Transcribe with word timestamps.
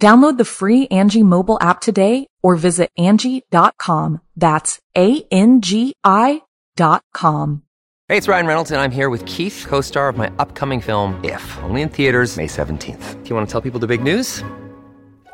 Download 0.00 0.38
the 0.38 0.44
free 0.44 0.86
Angi 0.88 1.24
mobile 1.24 1.58
app 1.60 1.80
today 1.80 2.28
or 2.42 2.54
visit 2.54 2.90
Angi.com. 2.98 4.20
That's 4.36 4.80
A-N-G-I 4.96 6.42
dot 6.76 7.02
com. 7.12 7.62
Hey, 8.06 8.16
it's 8.16 8.28
Ryan 8.28 8.46
Reynolds 8.46 8.70
and 8.70 8.80
I'm 8.80 8.92
here 8.92 9.10
with 9.10 9.26
Keith, 9.26 9.66
co-star 9.68 10.08
of 10.08 10.16
my 10.16 10.30
upcoming 10.38 10.80
film, 10.80 11.22
If, 11.24 11.58
only 11.64 11.82
in 11.82 11.88
theaters 11.88 12.36
May 12.36 12.46
17th. 12.46 13.22
Do 13.22 13.28
you 13.28 13.34
want 13.34 13.48
to 13.48 13.52
tell 13.52 13.60
people 13.60 13.80
the 13.80 13.86
big 13.86 14.02
news? 14.02 14.42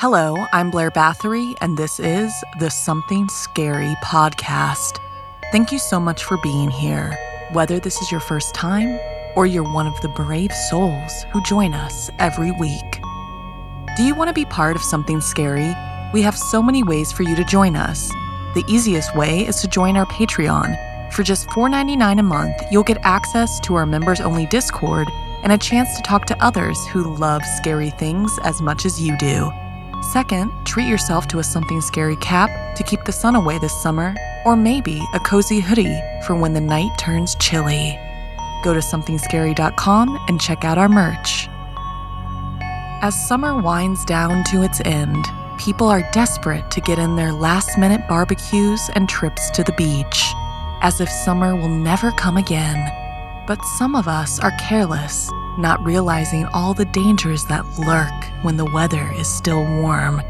Hello, 0.00 0.46
I'm 0.52 0.70
Blair 0.70 0.92
Bathory, 0.92 1.56
and 1.60 1.76
this 1.76 1.98
is 1.98 2.32
the 2.60 2.70
Something 2.70 3.28
Scary 3.28 3.96
podcast. 4.04 5.00
Thank 5.50 5.72
you 5.72 5.80
so 5.80 5.98
much 5.98 6.22
for 6.22 6.38
being 6.40 6.70
here. 6.70 7.18
Whether 7.50 7.80
this 7.80 8.00
is 8.00 8.08
your 8.08 8.20
first 8.20 8.54
time 8.54 9.00
or 9.34 9.44
you're 9.44 9.64
one 9.74 9.88
of 9.88 10.00
the 10.00 10.08
brave 10.10 10.52
souls 10.70 11.26
who 11.32 11.42
join 11.42 11.74
us 11.74 12.12
every 12.20 12.52
week. 12.52 13.00
Do 13.96 14.04
you 14.04 14.14
want 14.14 14.28
to 14.28 14.34
be 14.34 14.44
part 14.44 14.76
of 14.76 14.82
something 14.82 15.20
scary? 15.20 15.74
We 16.14 16.22
have 16.22 16.38
so 16.38 16.62
many 16.62 16.84
ways 16.84 17.10
for 17.10 17.24
you 17.24 17.34
to 17.34 17.42
join 17.42 17.74
us. 17.74 18.08
The 18.54 18.62
easiest 18.68 19.16
way 19.16 19.48
is 19.48 19.56
to 19.62 19.66
join 19.66 19.96
our 19.96 20.06
Patreon. 20.06 21.12
For 21.12 21.24
just 21.24 21.48
$4.99 21.48 22.20
a 22.20 22.22
month, 22.22 22.54
you'll 22.70 22.84
get 22.84 22.98
access 23.02 23.58
to 23.62 23.74
our 23.74 23.84
members 23.84 24.20
only 24.20 24.46
Discord 24.46 25.08
and 25.42 25.50
a 25.50 25.58
chance 25.58 25.96
to 25.96 26.02
talk 26.02 26.24
to 26.26 26.40
others 26.40 26.86
who 26.86 27.16
love 27.16 27.42
scary 27.56 27.90
things 27.90 28.30
as 28.44 28.62
much 28.62 28.86
as 28.86 29.02
you 29.02 29.18
do. 29.18 29.50
Second, 30.02 30.52
treat 30.64 30.88
yourself 30.88 31.26
to 31.28 31.38
a 31.38 31.44
something 31.44 31.80
scary 31.80 32.16
cap 32.16 32.76
to 32.76 32.82
keep 32.84 33.04
the 33.04 33.12
sun 33.12 33.34
away 33.34 33.58
this 33.58 33.82
summer, 33.82 34.14
or 34.44 34.56
maybe 34.56 35.02
a 35.12 35.20
cozy 35.20 35.60
hoodie 35.60 36.00
for 36.26 36.34
when 36.34 36.54
the 36.54 36.60
night 36.60 36.90
turns 36.98 37.34
chilly. 37.36 37.98
Go 38.62 38.74
to 38.74 38.80
somethingscary.com 38.80 40.18
and 40.28 40.40
check 40.40 40.64
out 40.64 40.78
our 40.78 40.88
merch. 40.88 41.48
As 43.00 43.28
summer 43.28 43.60
winds 43.60 44.04
down 44.04 44.44
to 44.44 44.62
its 44.62 44.80
end, 44.84 45.24
people 45.58 45.88
are 45.88 46.08
desperate 46.12 46.70
to 46.70 46.80
get 46.80 46.98
in 46.98 47.16
their 47.16 47.32
last 47.32 47.78
minute 47.78 48.00
barbecues 48.08 48.90
and 48.94 49.08
trips 49.08 49.50
to 49.50 49.62
the 49.62 49.72
beach, 49.72 50.32
as 50.80 51.00
if 51.00 51.08
summer 51.08 51.54
will 51.54 51.68
never 51.68 52.12
come 52.12 52.36
again. 52.36 53.07
But 53.48 53.64
some 53.64 53.96
of 53.96 54.06
us 54.06 54.38
are 54.38 54.52
careless 54.60 55.30
not 55.58 55.84
realizing 55.84 56.44
all 56.52 56.72
the 56.74 56.84
dangers 56.84 57.44
that 57.46 57.64
lurk 57.78 58.24
when 58.42 58.56
the 58.56 58.70
weather 58.72 59.10
is 59.16 59.26
still 59.26 59.64
warm. 59.80 60.22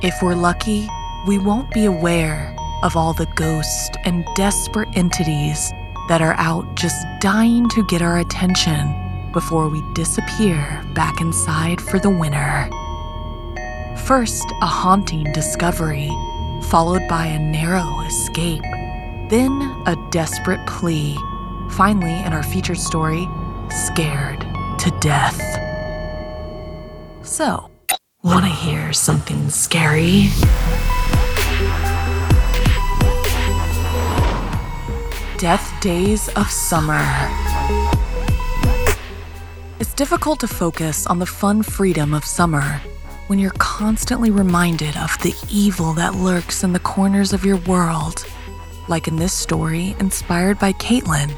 If 0.00 0.14
we're 0.22 0.34
lucky, 0.34 0.88
we 1.26 1.38
won't 1.38 1.70
be 1.70 1.84
aware 1.84 2.56
of 2.82 2.96
all 2.96 3.12
the 3.12 3.30
ghosts 3.36 3.96
and 4.04 4.24
desperate 4.34 4.88
entities 4.96 5.70
that 6.08 6.20
are 6.22 6.34
out 6.38 6.74
just 6.74 6.96
dying 7.20 7.68
to 7.68 7.86
get 7.86 8.02
our 8.02 8.18
attention 8.18 9.30
before 9.32 9.68
we 9.68 9.80
disappear 9.94 10.82
back 10.94 11.20
inside 11.20 11.80
for 11.80 12.00
the 12.00 12.10
winter. 12.10 12.68
First, 14.06 14.46
a 14.60 14.66
haunting 14.66 15.30
discovery, 15.32 16.10
followed 16.62 17.06
by 17.08 17.26
a 17.26 17.38
narrow 17.38 18.00
escape, 18.06 18.64
then 19.28 19.52
a 19.86 19.96
desperate 20.10 20.66
plea. 20.66 21.16
Finally, 21.72 22.22
in 22.26 22.34
our 22.34 22.42
featured 22.42 22.76
story, 22.76 23.26
scared 23.70 24.40
to 24.78 24.94
death. 25.00 25.40
So, 27.22 27.70
want 28.22 28.44
to 28.44 28.50
hear 28.50 28.92
something 28.92 29.48
scary? 29.48 30.28
Death 35.38 35.72
Days 35.80 36.28
of 36.36 36.50
Summer. 36.50 37.02
It's 39.80 39.94
difficult 39.94 40.40
to 40.40 40.48
focus 40.48 41.06
on 41.06 41.20
the 41.20 41.26
fun 41.26 41.62
freedom 41.62 42.12
of 42.12 42.26
summer 42.26 42.82
when 43.28 43.38
you're 43.38 43.50
constantly 43.56 44.30
reminded 44.30 44.94
of 44.98 45.16
the 45.22 45.34
evil 45.50 45.94
that 45.94 46.16
lurks 46.16 46.64
in 46.64 46.74
the 46.74 46.80
corners 46.80 47.32
of 47.32 47.46
your 47.46 47.56
world, 47.56 48.26
like 48.88 49.08
in 49.08 49.16
this 49.16 49.32
story 49.32 49.96
inspired 49.98 50.58
by 50.58 50.74
Caitlin 50.74 51.34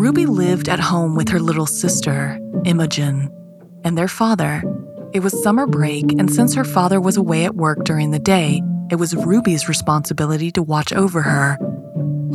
Ruby 0.00 0.24
lived 0.24 0.70
at 0.70 0.80
home 0.80 1.14
with 1.14 1.28
her 1.28 1.38
little 1.38 1.66
sister, 1.66 2.38
Imogen, 2.64 3.30
and 3.84 3.98
their 3.98 4.08
father. 4.08 4.64
It 5.12 5.20
was 5.20 5.42
summer 5.42 5.66
break, 5.66 6.18
and 6.18 6.32
since 6.32 6.54
her 6.54 6.64
father 6.64 6.98
was 6.98 7.18
away 7.18 7.44
at 7.44 7.54
work 7.54 7.84
during 7.84 8.10
the 8.10 8.18
day, 8.18 8.62
it 8.90 8.94
was 8.94 9.14
Ruby's 9.14 9.68
responsibility 9.68 10.50
to 10.52 10.62
watch 10.62 10.94
over 10.94 11.20
her. 11.20 11.58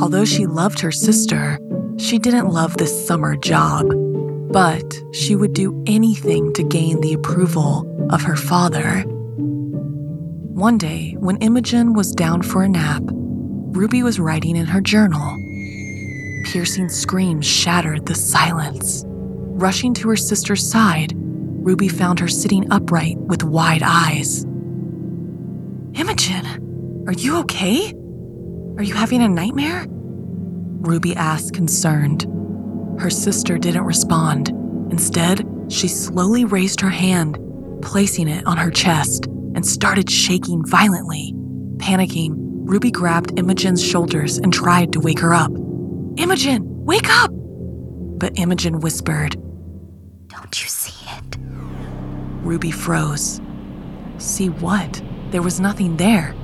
Although 0.00 0.24
she 0.24 0.46
loved 0.46 0.78
her 0.78 0.92
sister, 0.92 1.58
she 1.98 2.20
didn't 2.20 2.50
love 2.50 2.76
this 2.76 3.04
summer 3.04 3.34
job. 3.34 3.86
But 4.52 4.94
she 5.12 5.34
would 5.34 5.52
do 5.52 5.82
anything 5.88 6.52
to 6.52 6.62
gain 6.62 7.00
the 7.00 7.14
approval 7.14 7.84
of 8.10 8.22
her 8.22 8.36
father. 8.36 9.00
One 10.54 10.78
day, 10.78 11.16
when 11.18 11.38
Imogen 11.38 11.94
was 11.94 12.12
down 12.12 12.42
for 12.42 12.62
a 12.62 12.68
nap, 12.68 13.02
Ruby 13.08 14.04
was 14.04 14.20
writing 14.20 14.54
in 14.54 14.66
her 14.66 14.80
journal 14.80 15.36
piercing 16.46 16.88
screams 16.88 17.44
shattered 17.44 18.06
the 18.06 18.14
silence. 18.14 19.02
Rushing 19.06 19.92
to 19.94 20.08
her 20.08 20.16
sister's 20.16 20.64
side, 20.64 21.12
Ruby 21.16 21.88
found 21.88 22.20
her 22.20 22.28
sitting 22.28 22.72
upright 22.72 23.18
with 23.18 23.42
wide 23.42 23.82
eyes. 23.82 24.44
Imogen, 25.94 27.04
are 27.08 27.12
you 27.12 27.38
okay? 27.38 27.92
Are 28.78 28.84
you 28.84 28.94
having 28.94 29.22
a 29.22 29.28
nightmare? 29.28 29.86
Ruby 29.88 31.16
asked, 31.16 31.52
concerned. 31.52 32.26
Her 33.00 33.10
sister 33.10 33.58
didn't 33.58 33.84
respond. 33.84 34.50
Instead, 34.92 35.44
she 35.68 35.88
slowly 35.88 36.44
raised 36.44 36.80
her 36.80 36.90
hand, 36.90 37.40
placing 37.82 38.28
it 38.28 38.46
on 38.46 38.56
her 38.56 38.70
chest, 38.70 39.26
and 39.26 39.66
started 39.66 40.08
shaking 40.08 40.64
violently. 40.64 41.32
Panicking, 41.78 42.34
Ruby 42.36 42.92
grabbed 42.92 43.36
Imogen's 43.36 43.82
shoulders 43.84 44.38
and 44.38 44.52
tried 44.52 44.92
to 44.92 45.00
wake 45.00 45.18
her 45.18 45.34
up. 45.34 45.50
Imogen, 46.16 46.62
wake 46.86 47.10
up! 47.10 47.30
But 47.30 48.38
Imogen 48.38 48.80
whispered, 48.80 49.36
Don't 50.28 50.62
you 50.62 50.68
see 50.68 51.06
it? 51.10 51.36
Ruby 52.42 52.70
froze. 52.70 53.38
See 54.16 54.48
what? 54.48 55.02
There 55.30 55.42
was 55.42 55.60
nothing 55.60 55.98
there. 55.98 56.34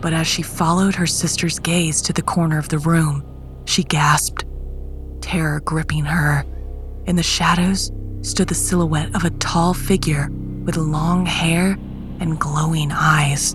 But 0.00 0.14
as 0.14 0.26
she 0.26 0.40
followed 0.40 0.94
her 0.94 1.06
sister's 1.06 1.58
gaze 1.58 2.00
to 2.02 2.14
the 2.14 2.22
corner 2.22 2.58
of 2.58 2.70
the 2.70 2.78
room, 2.78 3.22
she 3.66 3.82
gasped, 3.82 4.46
terror 5.20 5.60
gripping 5.60 6.06
her. 6.06 6.46
In 7.04 7.16
the 7.16 7.22
shadows 7.22 7.92
stood 8.22 8.48
the 8.48 8.54
silhouette 8.54 9.14
of 9.14 9.24
a 9.24 9.30
tall 9.30 9.74
figure 9.74 10.30
with 10.64 10.78
long 10.78 11.26
hair 11.26 11.72
and 12.20 12.40
glowing 12.40 12.90
eyes, 12.90 13.54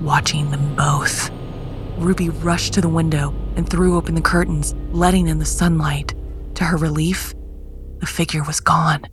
watching 0.00 0.52
them 0.52 0.76
both. 0.76 1.28
Ruby 1.98 2.28
rushed 2.28 2.74
to 2.74 2.80
the 2.80 2.88
window 2.88 3.34
and 3.56 3.68
threw 3.68 3.96
open 3.96 4.14
the 4.14 4.20
curtains, 4.20 4.74
letting 4.92 5.28
in 5.28 5.38
the 5.38 5.44
sunlight. 5.44 6.14
To 6.56 6.64
her 6.64 6.76
relief, 6.76 7.34
the 7.98 8.06
figure 8.06 8.42
was 8.44 8.60
gone. 8.60 9.04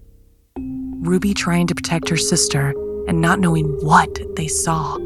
Ruby, 0.58 1.34
trying 1.34 1.68
to 1.68 1.76
protect 1.76 2.10
her 2.10 2.18
sister 2.18 2.74
and 3.08 3.22
not 3.22 3.40
knowing 3.40 3.66
what 3.84 4.20
they 4.36 4.48
saw, 4.48 4.98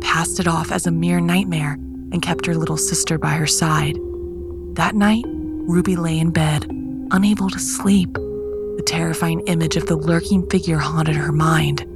passed 0.00 0.38
it 0.38 0.46
off 0.46 0.70
as 0.70 0.86
a 0.86 0.90
mere 0.90 1.20
nightmare 1.20 1.72
and 2.12 2.22
kept 2.22 2.46
her 2.46 2.54
little 2.54 2.76
sister 2.76 3.18
by 3.18 3.30
her 3.30 3.46
side. 3.46 3.96
That 4.74 4.94
night, 4.94 5.24
Ruby 5.26 5.96
lay 5.96 6.18
in 6.18 6.30
bed, 6.30 6.66
unable 7.10 7.50
to 7.50 7.58
sleep. 7.58 8.12
The 8.14 8.84
terrifying 8.86 9.40
image 9.42 9.76
of 9.76 9.86
the 9.86 9.96
lurking 9.96 10.48
figure 10.48 10.78
haunted 10.78 11.16
her 11.16 11.32
mind. 11.32 11.86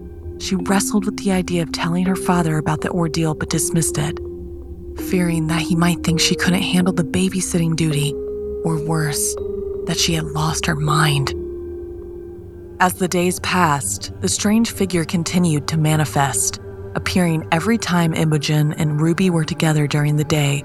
She 0.40 0.56
wrestled 0.56 1.06
with 1.06 1.16
the 1.18 1.32
idea 1.32 1.62
of 1.62 1.72
telling 1.72 2.04
her 2.06 2.16
father 2.16 2.58
about 2.58 2.80
the 2.80 2.90
ordeal 2.90 3.34
but 3.34 3.48
dismissed 3.48 3.98
it, 3.98 4.18
fearing 4.98 5.46
that 5.48 5.62
he 5.62 5.76
might 5.76 6.02
think 6.02 6.20
she 6.20 6.34
couldn't 6.34 6.62
handle 6.62 6.92
the 6.92 7.04
babysitting 7.04 7.76
duty, 7.76 8.12
or 8.64 8.82
worse, 8.84 9.34
that 9.86 9.98
she 9.98 10.14
had 10.14 10.24
lost 10.24 10.66
her 10.66 10.76
mind. 10.76 11.34
As 12.80 12.94
the 12.94 13.08
days 13.08 13.38
passed, 13.40 14.12
the 14.20 14.28
strange 14.28 14.70
figure 14.72 15.04
continued 15.04 15.68
to 15.68 15.78
manifest, 15.78 16.60
appearing 16.94 17.46
every 17.52 17.78
time 17.78 18.14
Imogen 18.14 18.72
and 18.74 19.00
Ruby 19.00 19.30
were 19.30 19.44
together 19.44 19.86
during 19.86 20.16
the 20.16 20.24
day. 20.24 20.64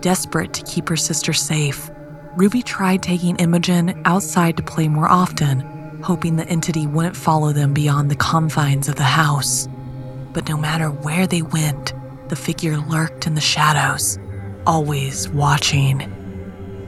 Desperate 0.00 0.52
to 0.54 0.64
keep 0.64 0.88
her 0.88 0.96
sister 0.96 1.32
safe, 1.32 1.90
Ruby 2.36 2.62
tried 2.62 3.02
taking 3.02 3.36
Imogen 3.36 4.00
outside 4.04 4.56
to 4.56 4.62
play 4.62 4.88
more 4.88 5.08
often, 5.08 5.60
hoping 6.02 6.36
the 6.36 6.48
entity 6.48 6.86
wouldn't 6.86 7.16
follow 7.16 7.52
them 7.52 7.74
beyond 7.74 8.10
the 8.10 8.16
confines 8.16 8.88
of 8.88 8.96
the 8.96 9.02
house. 9.02 9.68
But 10.32 10.48
no 10.48 10.56
matter 10.56 10.90
where 10.90 11.26
they 11.26 11.42
went, 11.42 11.92
the 12.30 12.36
figure 12.36 12.78
lurked 12.78 13.26
in 13.26 13.34
the 13.34 13.40
shadows, 13.40 14.18
always 14.66 15.28
watching. 15.30 16.00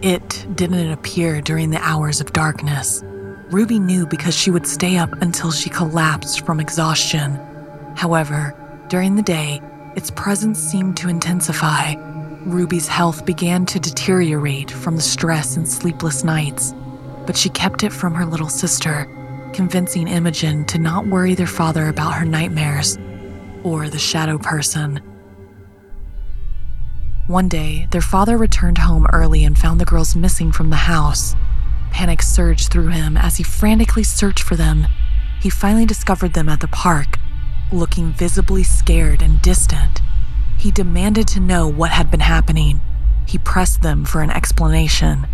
It 0.01 0.47
didn't 0.55 0.93
appear 0.93 1.41
during 1.41 1.71
the 1.71 1.83
hours 1.83 2.21
of 2.21 2.33
darkness. 2.33 3.03
Ruby 3.51 3.81
knew 3.81 4.07
because 4.07 4.37
she 4.37 4.53
would 4.53 4.67
stay 4.67 4.97
up 4.97 5.13
until 5.21 5.51
she 5.51 5.69
collapsed 5.69 6.47
from 6.47 6.61
exhaustion. 6.61 7.39
However, 7.97 8.55
during 8.89 9.17
the 9.17 9.23
day, 9.23 9.61
its 9.97 10.13
presence 10.13 10.61
seemed 10.61 10.97
to 10.99 11.09
intensify. 11.09 11.95
Ruby's 12.47 12.89
health 12.89 13.27
began 13.27 13.67
to 13.67 13.81
deteriorate 13.81 14.71
from 14.71 14.95
the 14.95 15.03
stress 15.03 15.57
and 15.57 15.69
sleepless 15.69 16.23
nights, 16.23 16.73
but 17.27 17.37
she 17.37 17.49
kept 17.51 17.83
it 17.83 17.93
from 17.93 18.15
her 18.15 18.27
little 18.27 18.49
sister, 18.49 19.09
convincing 19.53 20.07
Imogen 20.07 20.65
to 20.67 20.79
not 20.79 21.09
worry 21.09 21.35
their 21.35 21.47
father 21.49 21.89
about 21.89 22.15
her 22.15 22.25
nightmares 22.25 22.97
or 23.65 23.89
the 23.89 23.99
shadow 23.99 24.39
person. 24.39 25.01
One 27.33 27.49
day, 27.49 27.89
their 27.93 28.03
father 28.03 28.37
returned 28.37 28.77
home 28.77 29.07
early 29.11 29.43
and 29.43 29.59
found 29.59 29.81
the 29.81 29.87
girls 29.87 30.15
missing 30.15 30.53
from 30.53 30.69
the 30.69 30.85
house. 30.85 31.35
Panic 31.91 32.21
surged 32.21 32.71
through 32.71 32.89
him 32.89 33.17
as 33.17 33.39
he 33.39 33.43
frantically 33.43 34.03
searched 34.03 34.43
for 34.43 34.55
them. 34.55 34.87
He 35.41 35.49
finally 35.49 35.87
discovered 35.87 36.35
them 36.35 36.51
at 36.51 36.61
the 36.61 36.69
park, 36.69 37.19
looking 37.73 38.13
visibly 38.13 38.63
scared 38.63 39.23
and 39.23 39.41
distant. 39.41 40.03
He 40.59 40.71
demanded 40.71 41.27
to 41.29 41.41
know 41.41 41.67
what 41.67 41.93
had 41.93 42.11
been 42.11 42.21
happening. 42.21 42.83
He 43.27 43.39
pressed 43.39 43.81
them 43.81 44.05
for 44.05 44.21
an 44.21 44.29
explanation. 44.29 45.27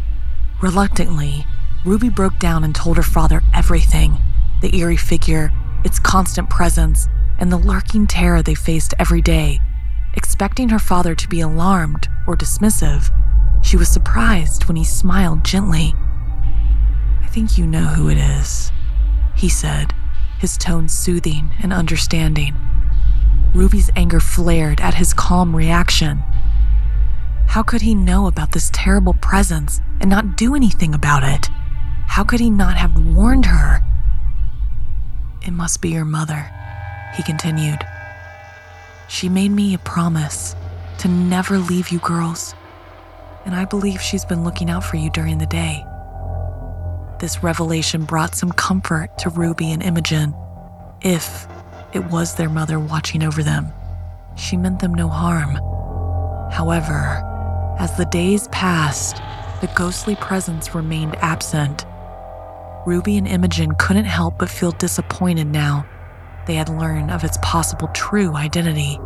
Reluctantly, 0.62 1.46
Ruby 1.84 2.10
broke 2.10 2.38
down 2.38 2.62
and 2.62 2.76
told 2.76 2.96
her 2.96 3.02
father 3.02 3.42
everything 3.52 4.18
the 4.60 4.72
eerie 4.76 4.96
figure, 4.96 5.50
its 5.84 5.98
constant 5.98 6.48
presence, 6.48 7.08
and 7.40 7.50
the 7.50 7.56
lurking 7.56 8.06
terror 8.06 8.40
they 8.40 8.54
faced 8.54 8.94
every 9.00 9.20
day. 9.20 9.58
Expecting 10.14 10.70
her 10.70 10.78
father 10.78 11.14
to 11.14 11.28
be 11.28 11.40
alarmed 11.40 12.08
or 12.26 12.36
dismissive, 12.36 13.10
she 13.62 13.76
was 13.76 13.88
surprised 13.88 14.64
when 14.64 14.76
he 14.76 14.84
smiled 14.84 15.44
gently. 15.44 15.94
I 17.22 17.26
think 17.30 17.58
you 17.58 17.66
know 17.66 17.84
who 17.84 18.08
it 18.08 18.18
is, 18.18 18.72
he 19.36 19.48
said, 19.48 19.94
his 20.38 20.56
tone 20.56 20.88
soothing 20.88 21.52
and 21.62 21.72
understanding. 21.72 22.56
Ruby's 23.54 23.90
anger 23.96 24.20
flared 24.20 24.80
at 24.80 24.94
his 24.94 25.12
calm 25.12 25.54
reaction. 25.54 26.18
How 27.48 27.62
could 27.62 27.82
he 27.82 27.94
know 27.94 28.26
about 28.26 28.52
this 28.52 28.70
terrible 28.72 29.14
presence 29.14 29.80
and 30.00 30.10
not 30.10 30.36
do 30.36 30.54
anything 30.54 30.94
about 30.94 31.22
it? 31.24 31.48
How 32.06 32.24
could 32.24 32.40
he 32.40 32.50
not 32.50 32.76
have 32.76 32.96
warned 32.96 33.46
her? 33.46 33.82
It 35.46 35.52
must 35.52 35.80
be 35.80 35.90
your 35.90 36.04
mother, 36.04 36.50
he 37.14 37.22
continued. 37.22 37.84
She 39.08 39.30
made 39.30 39.50
me 39.50 39.72
a 39.72 39.78
promise 39.78 40.54
to 40.98 41.08
never 41.08 41.56
leave 41.56 41.88
you 41.88 41.98
girls, 42.00 42.54
and 43.46 43.54
I 43.54 43.64
believe 43.64 44.02
she's 44.02 44.26
been 44.26 44.44
looking 44.44 44.68
out 44.68 44.84
for 44.84 44.96
you 44.96 45.08
during 45.08 45.38
the 45.38 45.46
day. 45.46 45.82
This 47.18 47.42
revelation 47.42 48.04
brought 48.04 48.34
some 48.34 48.52
comfort 48.52 49.16
to 49.18 49.30
Ruby 49.30 49.72
and 49.72 49.82
Imogen, 49.82 50.34
if 51.00 51.46
it 51.94 52.04
was 52.10 52.34
their 52.34 52.50
mother 52.50 52.78
watching 52.78 53.24
over 53.24 53.42
them. 53.42 53.72
She 54.36 54.58
meant 54.58 54.80
them 54.80 54.92
no 54.92 55.08
harm. 55.08 55.54
However, 56.52 57.24
as 57.78 57.96
the 57.96 58.04
days 58.04 58.46
passed, 58.48 59.16
the 59.62 59.72
ghostly 59.74 60.16
presence 60.16 60.74
remained 60.74 61.16
absent. 61.16 61.86
Ruby 62.86 63.16
and 63.16 63.26
Imogen 63.26 63.72
couldn't 63.78 64.04
help 64.04 64.36
but 64.38 64.50
feel 64.50 64.72
disappointed 64.72 65.46
now 65.46 65.86
they 66.48 66.54
had 66.54 66.70
learned 66.70 67.10
of 67.10 67.24
its 67.24 67.38
possible 67.42 67.88
true 67.88 68.34
identity. 68.34 68.98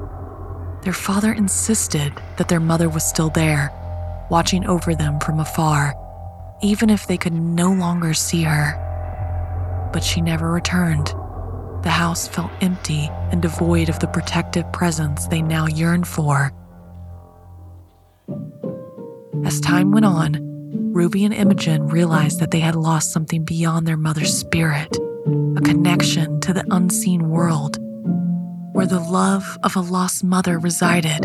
Their 0.82 0.92
father 0.92 1.32
insisted 1.32 2.12
that 2.36 2.48
their 2.48 2.60
mother 2.60 2.88
was 2.88 3.04
still 3.04 3.30
there, 3.30 3.70
watching 4.30 4.64
over 4.64 4.94
them 4.94 5.18
from 5.18 5.40
afar, 5.40 5.92
even 6.62 6.88
if 6.88 7.08
they 7.08 7.18
could 7.18 7.32
no 7.32 7.72
longer 7.72 8.14
see 8.14 8.44
her. 8.44 8.78
But 9.92 10.04
she 10.04 10.20
never 10.20 10.52
returned. 10.52 11.08
The 11.82 11.90
house 11.90 12.28
felt 12.28 12.52
empty 12.60 13.10
and 13.32 13.42
devoid 13.42 13.88
of 13.88 13.98
the 13.98 14.06
protective 14.06 14.72
presence 14.72 15.26
they 15.26 15.42
now 15.42 15.66
yearned 15.66 16.06
for. 16.06 16.52
As 19.44 19.58
time 19.58 19.90
went 19.90 20.06
on, 20.06 20.38
Ruby 20.92 21.24
and 21.24 21.34
Imogen 21.34 21.88
realized 21.88 22.38
that 22.38 22.52
they 22.52 22.60
had 22.60 22.76
lost 22.76 23.10
something 23.10 23.44
beyond 23.44 23.88
their 23.88 23.96
mother's 23.96 24.32
spirit 24.32 24.96
a 25.56 25.60
connection 25.60 26.40
to 26.40 26.52
the 26.52 26.64
unseen 26.70 27.28
world, 27.28 27.78
where 28.72 28.86
the 28.86 29.00
love 29.00 29.58
of 29.62 29.76
a 29.76 29.80
lost 29.80 30.24
mother 30.24 30.58
resided. 30.58 31.24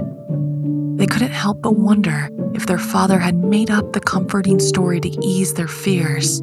They 0.98 1.08
couldn't 1.08 1.32
help 1.32 1.62
but 1.62 1.78
wonder 1.78 2.30
if 2.54 2.66
their 2.68 2.78
father 2.78 3.20
had 3.20 3.36
made 3.36 3.72
up 3.72 3.94
the 3.94 4.00
comforting 4.00 4.60
story 4.60 5.00
to 5.00 5.10
ease 5.26 5.54
their 5.56 5.68
fears. 5.68 6.42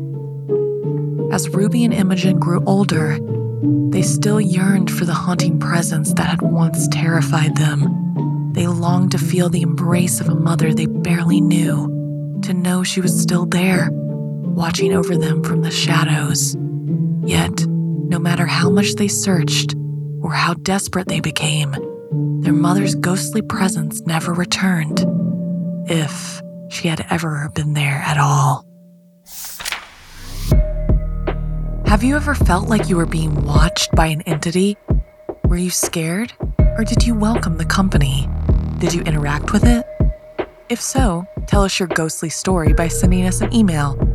As 1.32 1.48
Ruby 1.48 1.84
and 1.84 1.94
Imogen 1.94 2.38
grew 2.38 2.62
older, 2.64 3.18
they 3.90 4.02
still 4.02 4.40
yearned 4.40 4.90
for 4.90 5.04
the 5.04 5.14
haunting 5.14 5.58
presence 5.58 6.12
that 6.14 6.26
had 6.26 6.42
once 6.42 6.88
terrified 6.88 7.56
them. 7.56 8.52
They 8.52 8.66
longed 8.66 9.12
to 9.12 9.18
feel 9.18 9.48
the 9.48 9.62
embrace 9.62 10.20
of 10.20 10.28
a 10.28 10.34
mother 10.34 10.74
they 10.74 10.86
barely 10.86 11.40
knew, 11.40 12.40
to 12.42 12.52
know 12.52 12.82
she 12.82 13.00
was 13.00 13.20
still 13.20 13.46
there, 13.46 13.90
watching 13.92 14.92
over 14.92 15.16
them 15.16 15.42
from 15.42 15.62
the 15.62 15.70
shadows. 15.70 16.56
Yet, 17.26 17.66
no 17.66 18.18
matter 18.18 18.44
how 18.44 18.68
much 18.68 18.96
they 18.96 19.08
searched 19.08 19.74
or 20.20 20.32
how 20.32 20.52
desperate 20.54 21.08
they 21.08 21.20
became, 21.20 21.74
their 22.42 22.52
mother's 22.52 22.94
ghostly 22.94 23.40
presence 23.40 24.02
never 24.02 24.34
returned, 24.34 25.02
if 25.88 26.42
she 26.68 26.88
had 26.88 27.06
ever 27.08 27.50
been 27.54 27.72
there 27.72 28.02
at 28.04 28.18
all. 28.18 28.66
Have 31.86 32.02
you 32.02 32.16
ever 32.16 32.34
felt 32.34 32.68
like 32.68 32.90
you 32.90 32.96
were 32.96 33.06
being 33.06 33.34
watched 33.46 33.90
by 33.92 34.08
an 34.08 34.20
entity? 34.22 34.76
Were 35.44 35.56
you 35.56 35.70
scared, 35.70 36.34
or 36.58 36.84
did 36.84 37.06
you 37.06 37.14
welcome 37.14 37.56
the 37.56 37.64
company? 37.64 38.28
Did 38.80 38.92
you 38.92 39.00
interact 39.00 39.50
with 39.50 39.64
it? 39.64 39.86
If 40.68 40.80
so, 40.82 41.24
tell 41.46 41.62
us 41.62 41.78
your 41.78 41.88
ghostly 41.88 42.28
story 42.28 42.74
by 42.74 42.88
sending 42.88 43.26
us 43.26 43.40
an 43.40 43.54
email 43.54 43.94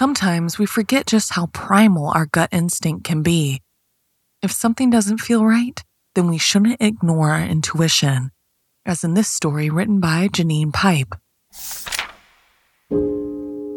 Sometimes 0.00 0.58
we 0.58 0.64
forget 0.64 1.04
just 1.04 1.34
how 1.34 1.48
primal 1.48 2.08
our 2.08 2.24
gut 2.24 2.48
instinct 2.52 3.04
can 3.04 3.22
be. 3.22 3.60
If 4.40 4.50
something 4.50 4.88
doesn't 4.88 5.18
feel 5.18 5.44
right, 5.44 5.78
then 6.14 6.26
we 6.26 6.38
shouldn't 6.38 6.80
ignore 6.80 7.32
our 7.32 7.42
intuition, 7.42 8.30
as 8.86 9.04
in 9.04 9.12
this 9.12 9.30
story 9.30 9.68
written 9.68 10.00
by 10.00 10.28
Janine 10.28 10.72
Pipe. 10.72 11.12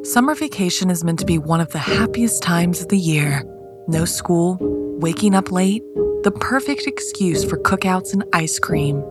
Summer 0.06 0.34
vacation 0.34 0.90
is 0.90 1.04
meant 1.04 1.20
to 1.20 1.26
be 1.26 1.38
one 1.38 1.60
of 1.60 1.74
the 1.74 1.78
happiest 1.78 2.42
times 2.42 2.82
of 2.82 2.88
the 2.88 2.98
year. 2.98 3.44
No 3.90 4.06
school, 4.06 4.58
waking 5.02 5.36
up 5.36 5.52
late, 5.52 5.84
the 6.24 6.32
perfect 6.40 6.88
excuse 6.88 7.44
for 7.44 7.58
cookouts 7.58 8.14
and 8.14 8.24
ice 8.32 8.60
cream. 8.60 9.04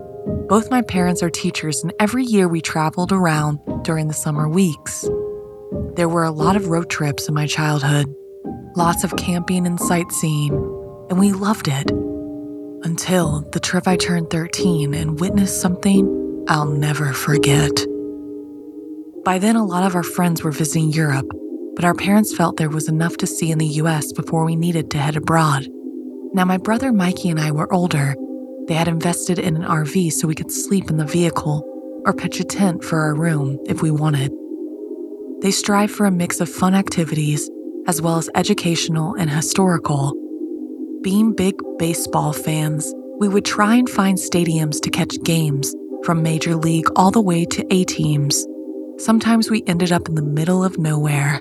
Both 0.49 0.71
my 0.71 0.81
parents 0.81 1.23
are 1.23 1.29
teachers, 1.29 1.83
and 1.83 1.93
every 2.01 2.25
year 2.25 2.49
we 2.49 2.63
traveled 2.63 3.13
around 3.13 3.59
during 3.85 4.09
the 4.09 4.15
summer 4.15 4.49
weeks. 4.49 5.07
There 5.97 6.09
were 6.09 6.25
a 6.25 6.31
lot 6.31 6.57
of 6.57 6.69
road 6.69 6.89
trips 6.91 7.29
in 7.29 7.35
my 7.35 7.47
childhood, 7.47 8.07
lots 8.77 9.05
of 9.05 9.17
camping 9.17 9.67
and 9.67 9.79
sightseeing, 9.79 10.53
and 11.11 11.19
we 11.19 11.33
loved 11.33 11.69
it. 11.69 11.91
Until 12.85 13.43
the 13.53 13.61
trip 13.61 13.87
I 13.87 13.97
turned 13.97 14.31
13 14.31 14.95
and 14.95 15.21
witnessed 15.21 15.61
something 15.61 16.45
I'll 16.49 16.67
never 16.67 17.13
forget. 17.13 17.71
By 19.25 19.39
then, 19.39 19.55
a 19.55 19.65
lot 19.65 19.85
of 19.85 19.95
our 19.95 20.03
friends 20.03 20.43
were 20.43 20.51
visiting 20.51 20.91
Europe, 20.93 21.31
but 21.77 21.85
our 21.85 21.95
parents 21.95 22.35
felt 22.35 22.57
there 22.57 22.69
was 22.69 22.89
enough 22.89 23.17
to 23.19 23.27
see 23.27 23.51
in 23.51 23.59
the 23.59 23.67
US 23.67 24.13
before 24.13 24.45
we 24.45 24.57
needed 24.57 24.91
to 24.91 24.99
head 24.99 25.17
abroad. 25.17 25.69
Now, 26.35 26.45
my 26.45 26.59
brother 26.59 26.93
Mikey 26.93 27.29
and 27.29 27.39
I 27.39 27.53
were 27.53 27.73
older. 27.73 28.17
They 28.67 28.75
had 28.75 28.89
invested 28.89 29.39
in 29.39 29.57
an 29.57 29.63
RV 29.63 30.13
so 30.13 30.27
we 30.27 30.35
could 30.35 30.51
sleep 30.51 30.91
in 30.91 30.97
the 30.97 31.05
vehicle 31.05 31.63
or 32.05 32.13
pitch 32.13 32.41
a 32.41 32.45
tent 32.45 32.83
for 32.83 33.01
our 33.01 33.15
room 33.15 33.59
if 33.67 33.83
we 33.83 33.91
wanted. 33.91 34.33
They 35.43 35.51
strive 35.51 35.91
for 35.91 36.07
a 36.07 36.11
mix 36.13 36.41
of 36.41 36.49
fun 36.49 36.73
activities 36.73 37.51
as 37.89 38.01
well 38.01 38.17
as 38.17 38.31
educational 38.37 39.15
and 39.15 39.29
historical. 39.29 40.13
Being 41.03 41.33
big 41.35 41.61
baseball 41.81 42.33
fans, 42.33 42.95
we 43.19 43.27
would 43.27 43.45
try 43.45 43.75
and 43.75 43.91
find 43.91 44.17
stadiums 44.17 44.81
to 44.83 44.91
catch 44.91 45.21
games, 45.25 45.75
from 46.05 46.23
Major 46.23 46.55
League 46.55 46.87
all 46.95 47.11
the 47.11 47.21
way 47.21 47.45
to 47.45 47.67
A 47.75 47.83
teams. 47.83 48.47
Sometimes 48.99 49.51
we 49.51 49.65
ended 49.67 49.91
up 49.91 50.09
in 50.09 50.15
the 50.15 50.23
middle 50.23 50.63
of 50.63 50.79
nowhere. 50.79 51.41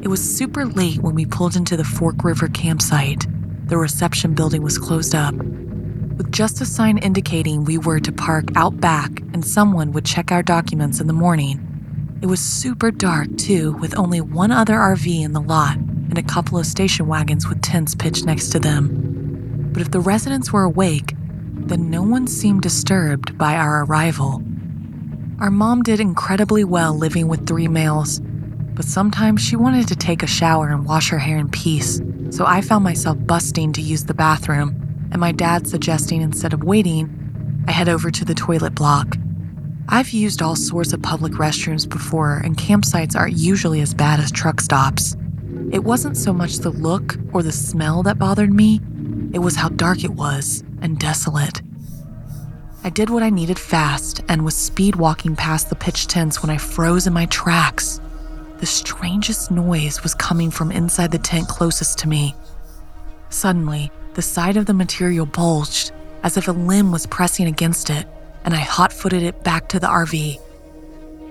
It 0.00 0.08
was 0.08 0.36
super 0.36 0.64
late 0.64 1.02
when 1.02 1.14
we 1.14 1.26
pulled 1.26 1.54
into 1.54 1.76
the 1.76 1.84
Fork 1.84 2.24
River 2.24 2.48
campsite. 2.48 3.26
The 3.66 3.76
reception 3.76 4.32
building 4.32 4.62
was 4.62 4.78
closed 4.78 5.14
up. 5.14 5.34
With 5.34 6.32
just 6.32 6.62
a 6.62 6.64
sign 6.64 6.96
indicating 6.96 7.64
we 7.64 7.76
were 7.76 8.00
to 8.00 8.10
park 8.10 8.46
out 8.56 8.80
back 8.80 9.20
and 9.34 9.44
someone 9.44 9.92
would 9.92 10.06
check 10.06 10.32
our 10.32 10.42
documents 10.42 10.98
in 10.98 11.08
the 11.08 11.12
morning. 11.12 11.68
It 12.22 12.26
was 12.26 12.38
super 12.38 12.92
dark, 12.92 13.36
too, 13.36 13.72
with 13.72 13.98
only 13.98 14.20
one 14.20 14.52
other 14.52 14.74
RV 14.74 15.24
in 15.24 15.32
the 15.32 15.40
lot 15.40 15.76
and 15.76 16.16
a 16.16 16.22
couple 16.22 16.56
of 16.56 16.66
station 16.66 17.08
wagons 17.08 17.48
with 17.48 17.60
tents 17.62 17.96
pitched 17.96 18.24
next 18.24 18.50
to 18.50 18.60
them. 18.60 19.70
But 19.72 19.82
if 19.82 19.90
the 19.90 19.98
residents 19.98 20.52
were 20.52 20.62
awake, 20.62 21.14
then 21.66 21.90
no 21.90 22.00
one 22.00 22.28
seemed 22.28 22.62
disturbed 22.62 23.36
by 23.36 23.56
our 23.56 23.84
arrival. 23.84 24.40
Our 25.40 25.50
mom 25.50 25.82
did 25.82 25.98
incredibly 25.98 26.62
well 26.62 26.94
living 26.94 27.26
with 27.26 27.44
three 27.44 27.66
males, 27.66 28.20
but 28.20 28.84
sometimes 28.84 29.42
she 29.42 29.56
wanted 29.56 29.88
to 29.88 29.96
take 29.96 30.22
a 30.22 30.28
shower 30.28 30.68
and 30.68 30.86
wash 30.86 31.08
her 31.08 31.18
hair 31.18 31.38
in 31.38 31.48
peace, 31.48 32.00
so 32.30 32.46
I 32.46 32.60
found 32.60 32.84
myself 32.84 33.16
busting 33.26 33.72
to 33.72 33.82
use 33.82 34.04
the 34.04 34.14
bathroom, 34.14 35.08
and 35.10 35.20
my 35.20 35.32
dad 35.32 35.66
suggesting 35.66 36.22
instead 36.22 36.52
of 36.52 36.62
waiting, 36.62 37.64
I 37.66 37.72
head 37.72 37.88
over 37.88 38.12
to 38.12 38.24
the 38.24 38.34
toilet 38.34 38.76
block. 38.76 39.16
I've 39.88 40.10
used 40.10 40.42
all 40.42 40.56
sorts 40.56 40.92
of 40.92 41.02
public 41.02 41.32
restrooms 41.32 41.88
before, 41.88 42.38
and 42.38 42.56
campsites 42.56 43.16
aren't 43.16 43.36
usually 43.36 43.80
as 43.80 43.94
bad 43.94 44.20
as 44.20 44.30
truck 44.30 44.60
stops. 44.60 45.16
It 45.72 45.82
wasn't 45.82 46.16
so 46.16 46.32
much 46.32 46.58
the 46.58 46.70
look 46.70 47.16
or 47.32 47.42
the 47.42 47.52
smell 47.52 48.02
that 48.04 48.18
bothered 48.18 48.52
me, 48.52 48.80
it 49.32 49.40
was 49.40 49.56
how 49.56 49.70
dark 49.70 50.04
it 50.04 50.12
was 50.12 50.62
and 50.80 50.98
desolate. 50.98 51.62
I 52.84 52.90
did 52.90 53.10
what 53.10 53.22
I 53.22 53.30
needed 53.30 53.58
fast 53.58 54.22
and 54.28 54.44
was 54.44 54.56
speed 54.56 54.96
walking 54.96 55.36
past 55.36 55.68
the 55.68 55.76
pitch 55.76 56.06
tents 56.06 56.42
when 56.42 56.50
I 56.50 56.58
froze 56.58 57.06
in 57.06 57.12
my 57.12 57.26
tracks. 57.26 58.00
The 58.58 58.66
strangest 58.66 59.50
noise 59.50 60.02
was 60.02 60.14
coming 60.14 60.50
from 60.50 60.70
inside 60.70 61.10
the 61.10 61.18
tent 61.18 61.48
closest 61.48 61.98
to 61.98 62.08
me. 62.08 62.34
Suddenly, 63.30 63.90
the 64.14 64.22
side 64.22 64.56
of 64.56 64.66
the 64.66 64.74
material 64.74 65.26
bulged 65.26 65.92
as 66.22 66.36
if 66.36 66.46
a 66.46 66.52
limb 66.52 66.92
was 66.92 67.06
pressing 67.06 67.46
against 67.46 67.90
it 67.90 68.06
and 68.44 68.54
I 68.54 68.58
hot 68.58 68.92
footed 68.92 69.22
it 69.22 69.44
back 69.44 69.68
to 69.68 69.80
the 69.80 69.86
RV. 69.86 70.40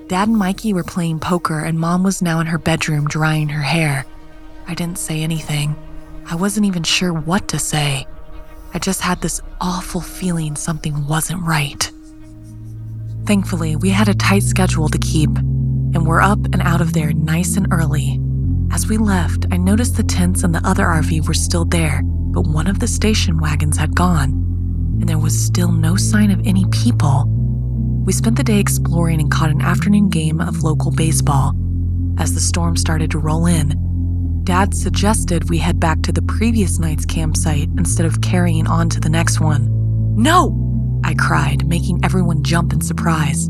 Dad 0.08 0.27
and 0.27 0.38
Mikey 0.38 0.74
were 0.74 0.84
playing 0.84 1.20
poker, 1.20 1.60
and 1.60 1.80
Mom 1.80 2.03
was 2.03 2.22
now 2.22 2.39
in 2.39 2.48
her 2.48 2.58
bedroom 2.58 3.08
drying 3.08 3.50
her 3.50 3.62
hair. 3.62 4.06
I 4.68 4.74
didn't 4.74 4.98
say 4.98 5.22
anything. 5.22 5.75
I 6.25 6.36
wasn't 6.36 6.65
even 6.65 6.84
sure 6.84 7.13
what 7.13 7.48
to 7.50 7.60
say. 7.60 8.06
I 8.74 8.80
just 8.80 9.01
had 9.01 9.22
this 9.22 9.41
awful 9.60 10.01
feeling 10.01 10.56
something 10.56 11.08
wasn't 11.08 11.44
right. 11.44 11.91
Thankfully, 13.25 13.75
we 13.75 13.89
had 13.89 14.10
a 14.10 14.13
tight 14.13 14.44
schedule 14.44 14.89
to 14.89 14.98
keep, 14.98 15.30
and 15.38 16.06
we're 16.06 16.22
up 16.22 16.44
and 16.46 16.62
out 16.62 16.82
of 16.82 16.94
there 16.94 17.13
nice 17.13 17.56
and 17.58 17.68
early. 17.72 18.20
As 18.72 18.88
we 18.88 18.98
left, 18.98 19.46
I 19.51 19.58
noticed 19.58 19.98
the 19.98 20.03
tents 20.03 20.44
and 20.44 20.56
the 20.56 20.65
other 20.68 20.86
RV 20.86 21.27
were 21.27 21.34
still 21.34 21.65
there, 21.65 22.01
but 22.03 22.48
one 22.48 22.68
of 22.68 22.80
the 22.80 22.88
station 22.88 23.39
wagons 23.39 23.77
had 23.77 23.96
gone 23.96 24.50
and 25.01 25.10
there 25.10 25.17
was 25.17 25.38
still 25.38 25.72
no 25.72 25.96
sign 25.96 26.29
of 26.29 26.46
any 26.46 26.63
people. 26.67 27.25
We 28.05 28.13
spent 28.13 28.38
the 28.38 28.43
day 28.43 28.60
exploring 28.60 29.20
and 29.20 29.31
caught 29.31 29.50
an 29.50 29.62
afternoon 29.62 30.10
game 30.10 30.39
of 30.39 30.62
local 30.62 30.91
baseball. 30.91 31.53
As 32.20 32.36
the 32.36 32.39
storm 32.39 32.77
started 32.77 33.10
to 33.12 33.20
roll 33.20 33.48
in, 33.48 33.74
Dad 34.43 34.75
suggested 34.75 35.50
we 35.50 35.58
head 35.58 35.79
back 35.79 36.03
to 36.03 36.12
the 36.12 36.22
previous 36.22 36.77
night's 36.77 37.05
campsite 37.05 37.67
instead 37.77 38.05
of 38.05 38.22
carrying 38.22 38.67
on 38.67 38.89
to 38.89 39.00
the 39.00 39.10
next 39.10 39.39
one. 39.39 39.67
No! 40.15 41.01
I 41.03 41.15
cried, 41.15 41.67
making 41.67 42.01
everyone 42.03 42.43
jump 42.43 42.72
in 42.72 42.81
surprise. 42.81 43.48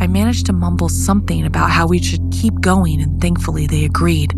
I 0.00 0.08
managed 0.08 0.46
to 0.46 0.52
mumble 0.52 0.88
something 0.88 1.46
about 1.46 1.70
how 1.70 1.86
we 1.86 2.02
should 2.02 2.32
keep 2.32 2.60
going, 2.60 3.00
and 3.00 3.20
thankfully 3.20 3.68
they 3.68 3.84
agreed. 3.84 4.32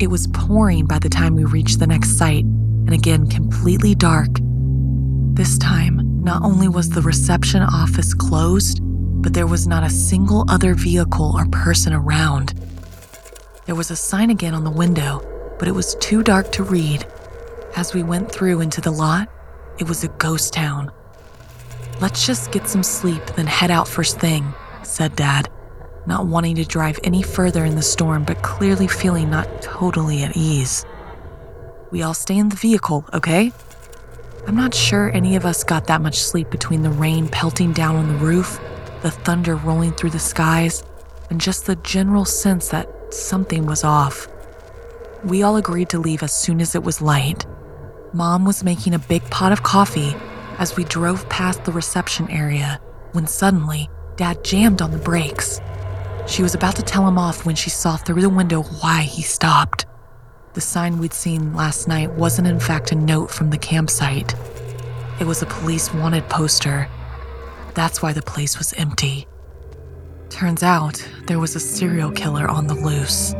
It 0.00 0.08
was 0.08 0.26
pouring 0.28 0.86
by 0.86 0.98
the 0.98 1.08
time 1.08 1.36
we 1.36 1.44
reached 1.44 1.78
the 1.78 1.86
next 1.86 2.18
site, 2.18 2.44
and 2.44 2.92
again 2.92 3.28
completely 3.28 3.94
dark 3.94 4.38
this 5.36 5.58
time, 5.58 6.00
not 6.24 6.42
only 6.42 6.66
was 6.66 6.88
the 6.88 7.02
reception 7.02 7.60
office 7.60 8.14
closed, 8.14 8.80
but 8.82 9.34
there 9.34 9.46
was 9.46 9.66
not 9.66 9.84
a 9.84 9.90
single 9.90 10.46
other 10.48 10.74
vehicle 10.74 11.36
or 11.36 11.46
person 11.48 11.92
around. 11.92 12.54
There 13.66 13.74
was 13.74 13.90
a 13.90 13.96
sign 13.96 14.30
again 14.30 14.54
on 14.54 14.64
the 14.64 14.70
window, 14.70 15.20
but 15.58 15.68
it 15.68 15.74
was 15.74 15.94
too 15.96 16.22
dark 16.22 16.52
to 16.52 16.62
read. 16.62 17.06
As 17.76 17.92
we 17.92 18.02
went 18.02 18.32
through 18.32 18.62
into 18.62 18.80
the 18.80 18.90
lot, 18.90 19.28
it 19.78 19.86
was 19.86 20.04
a 20.04 20.08
ghost 20.08 20.54
town. 20.54 20.90
Let's 22.00 22.26
just 22.26 22.50
get 22.50 22.66
some 22.66 22.82
sleep, 22.82 23.24
then 23.36 23.46
head 23.46 23.70
out 23.70 23.86
first 23.86 24.18
thing, 24.18 24.54
said 24.84 25.16
Dad, 25.16 25.50
not 26.06 26.26
wanting 26.26 26.56
to 26.56 26.64
drive 26.64 26.98
any 27.04 27.22
further 27.22 27.66
in 27.66 27.76
the 27.76 27.82
storm, 27.82 28.24
but 28.24 28.42
clearly 28.42 28.88
feeling 28.88 29.28
not 29.28 29.60
totally 29.60 30.22
at 30.22 30.34
ease. 30.34 30.86
We 31.90 32.02
all 32.02 32.14
stay 32.14 32.38
in 32.38 32.48
the 32.48 32.56
vehicle, 32.56 33.04
okay? 33.12 33.52
I'm 34.46 34.54
not 34.54 34.74
sure 34.74 35.10
any 35.10 35.34
of 35.34 35.44
us 35.44 35.64
got 35.64 35.88
that 35.88 36.00
much 36.00 36.20
sleep 36.20 36.50
between 36.50 36.82
the 36.82 36.90
rain 36.90 37.26
pelting 37.26 37.72
down 37.72 37.96
on 37.96 38.06
the 38.06 38.24
roof, 38.24 38.60
the 39.02 39.10
thunder 39.10 39.56
rolling 39.56 39.90
through 39.90 40.10
the 40.10 40.20
skies, 40.20 40.84
and 41.30 41.40
just 41.40 41.66
the 41.66 41.74
general 41.74 42.24
sense 42.24 42.68
that 42.68 42.88
something 43.12 43.66
was 43.66 43.82
off. 43.82 44.28
We 45.24 45.42
all 45.42 45.56
agreed 45.56 45.88
to 45.88 45.98
leave 45.98 46.22
as 46.22 46.32
soon 46.32 46.60
as 46.60 46.76
it 46.76 46.84
was 46.84 47.02
light. 47.02 47.44
Mom 48.12 48.44
was 48.44 48.62
making 48.62 48.94
a 48.94 49.00
big 49.00 49.28
pot 49.30 49.50
of 49.50 49.64
coffee 49.64 50.14
as 50.58 50.76
we 50.76 50.84
drove 50.84 51.28
past 51.28 51.64
the 51.64 51.72
reception 51.72 52.30
area 52.30 52.80
when 53.12 53.26
suddenly 53.26 53.90
Dad 54.14 54.44
jammed 54.44 54.80
on 54.80 54.92
the 54.92 54.98
brakes. 54.98 55.60
She 56.28 56.44
was 56.44 56.54
about 56.54 56.76
to 56.76 56.82
tell 56.82 57.06
him 57.08 57.18
off 57.18 57.46
when 57.46 57.56
she 57.56 57.70
saw 57.70 57.96
through 57.96 58.22
the 58.22 58.30
window 58.30 58.62
why 58.62 59.02
he 59.02 59.22
stopped. 59.22 59.86
The 60.56 60.62
sign 60.62 60.96
we'd 60.96 61.12
seen 61.12 61.52
last 61.52 61.86
night 61.86 62.10
wasn't, 62.12 62.48
in 62.48 62.58
fact, 62.58 62.90
a 62.90 62.94
note 62.94 63.30
from 63.30 63.50
the 63.50 63.58
campsite. 63.58 64.34
It 65.20 65.26
was 65.26 65.42
a 65.42 65.46
police 65.46 65.92
wanted 65.92 66.26
poster. 66.30 66.88
That's 67.74 68.00
why 68.00 68.14
the 68.14 68.22
place 68.22 68.56
was 68.56 68.72
empty. 68.72 69.26
Turns 70.30 70.62
out 70.62 71.06
there 71.26 71.38
was 71.38 71.56
a 71.56 71.60
serial 71.60 72.10
killer 72.10 72.48
on 72.48 72.68
the 72.68 72.74
loose. 72.74 73.34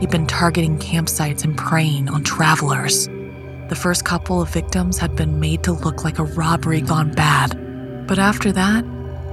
He'd 0.00 0.08
been 0.08 0.26
targeting 0.26 0.78
campsites 0.78 1.44
and 1.44 1.54
preying 1.54 2.08
on 2.08 2.24
travelers. 2.24 3.08
The 3.68 3.78
first 3.78 4.06
couple 4.06 4.40
of 4.40 4.48
victims 4.48 4.96
had 4.96 5.14
been 5.14 5.38
made 5.38 5.62
to 5.64 5.72
look 5.72 6.02
like 6.02 6.18
a 6.18 6.24
robbery 6.24 6.80
gone 6.80 7.12
bad, 7.12 8.06
but 8.06 8.18
after 8.18 8.52
that, 8.52 8.86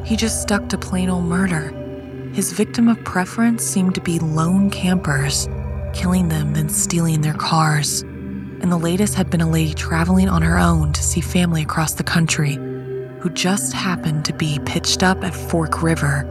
he 0.03 0.17
just 0.17 0.41
stuck 0.41 0.67
to 0.67 0.77
plain 0.77 1.09
old 1.09 1.23
murder. 1.23 1.69
His 2.33 2.51
victim 2.51 2.89
of 2.89 3.01
preference 3.05 3.63
seemed 3.63 3.95
to 3.95 4.01
be 4.01 4.19
lone 4.19 4.69
campers 4.69 5.47
killing 5.93 6.29
them, 6.29 6.53
then 6.53 6.69
stealing 6.69 7.21
their 7.21 7.33
cars. 7.33 8.01
And 8.01 8.71
the 8.71 8.77
latest 8.77 9.15
had 9.15 9.29
been 9.29 9.41
a 9.41 9.49
lady 9.49 9.73
traveling 9.73 10.29
on 10.29 10.41
her 10.41 10.57
own 10.57 10.93
to 10.93 11.01
see 11.03 11.21
family 11.21 11.61
across 11.61 11.93
the 11.93 12.03
country 12.03 12.55
who 13.19 13.29
just 13.29 13.73
happened 13.73 14.25
to 14.25 14.33
be 14.33 14.59
pitched 14.65 15.03
up 15.03 15.23
at 15.23 15.35
Fork 15.35 15.83
River. 15.83 16.27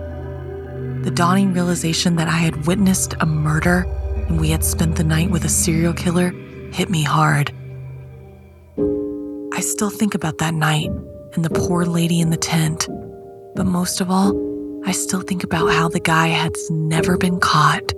The 1.02 1.11
dawning 1.11 1.52
realization 1.52 2.17
that 2.17 2.29
I 2.29 2.33
had 2.33 2.67
witnessed 2.67 3.14
a 3.21 3.26
murder 3.26 3.87
and 4.29 4.40
we 4.40 4.50
had 4.50 4.64
spent 4.64 4.97
the 4.97 5.05
night 5.05 5.31
with 5.31 5.45
a 5.45 5.49
serial 5.49 5.93
killer 5.93 6.31
hit 6.73 6.90
me 6.90 7.02
hard. 7.02 7.52
I 9.52 9.61
still 9.61 9.90
think 9.90 10.14
about 10.14 10.38
that 10.38 10.55
night 10.55 10.90
and 11.35 11.45
the 11.45 11.50
poor 11.50 11.85
lady 11.85 12.21
in 12.21 12.31
the 12.31 12.37
tent, 12.37 12.88
but 13.55 13.67
most 13.67 14.00
of 14.00 14.11
all, 14.11 14.33
I 14.87 14.93
still 14.93 15.21
think 15.21 15.45
about 15.45 15.71
how 15.71 15.88
the 15.88 16.00
guy 16.00 16.29
has 16.29 16.71
never 16.71 17.17
been 17.19 17.38
caught. 17.40 17.93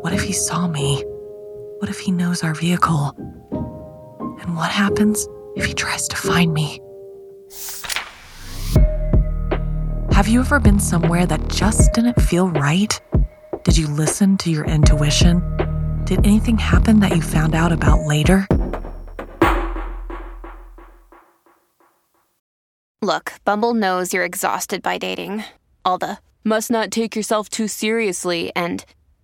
What 0.00 0.14
if 0.14 0.22
he 0.22 0.32
saw 0.32 0.66
me? 0.66 1.04
What 1.78 1.90
if 1.90 1.98
he 2.00 2.10
knows 2.10 2.42
our 2.42 2.54
vehicle? 2.54 3.14
And 4.40 4.56
what 4.56 4.70
happens 4.70 5.28
if 5.56 5.66
he 5.66 5.74
tries 5.74 6.08
to 6.08 6.16
find 6.16 6.54
me? 6.54 6.80
Have 10.10 10.26
you 10.26 10.40
ever 10.40 10.58
been 10.58 10.80
somewhere 10.80 11.26
that 11.26 11.48
just 11.48 11.92
didn't 11.92 12.18
feel 12.20 12.48
right? 12.48 12.98
Did 13.62 13.76
you 13.76 13.88
listen 13.88 14.38
to 14.38 14.50
your 14.50 14.64
intuition? 14.64 15.42
Did 16.04 16.26
anything 16.26 16.56
happen 16.56 17.00
that 17.00 17.14
you 17.14 17.20
found 17.20 17.54
out 17.54 17.70
about 17.70 18.00
later? 18.06 18.46
Look, 23.02 23.34
Bumble 23.44 23.74
knows 23.74 24.14
you're 24.14 24.24
exhausted 24.24 24.80
by 24.80 24.96
dating. 24.96 25.44
All 25.84 25.98
the 25.98 26.18
must 26.42 26.70
not 26.70 26.90
take 26.90 27.14
yourself 27.14 27.50
too 27.50 27.68
seriously 27.68 28.50
and 28.56 28.82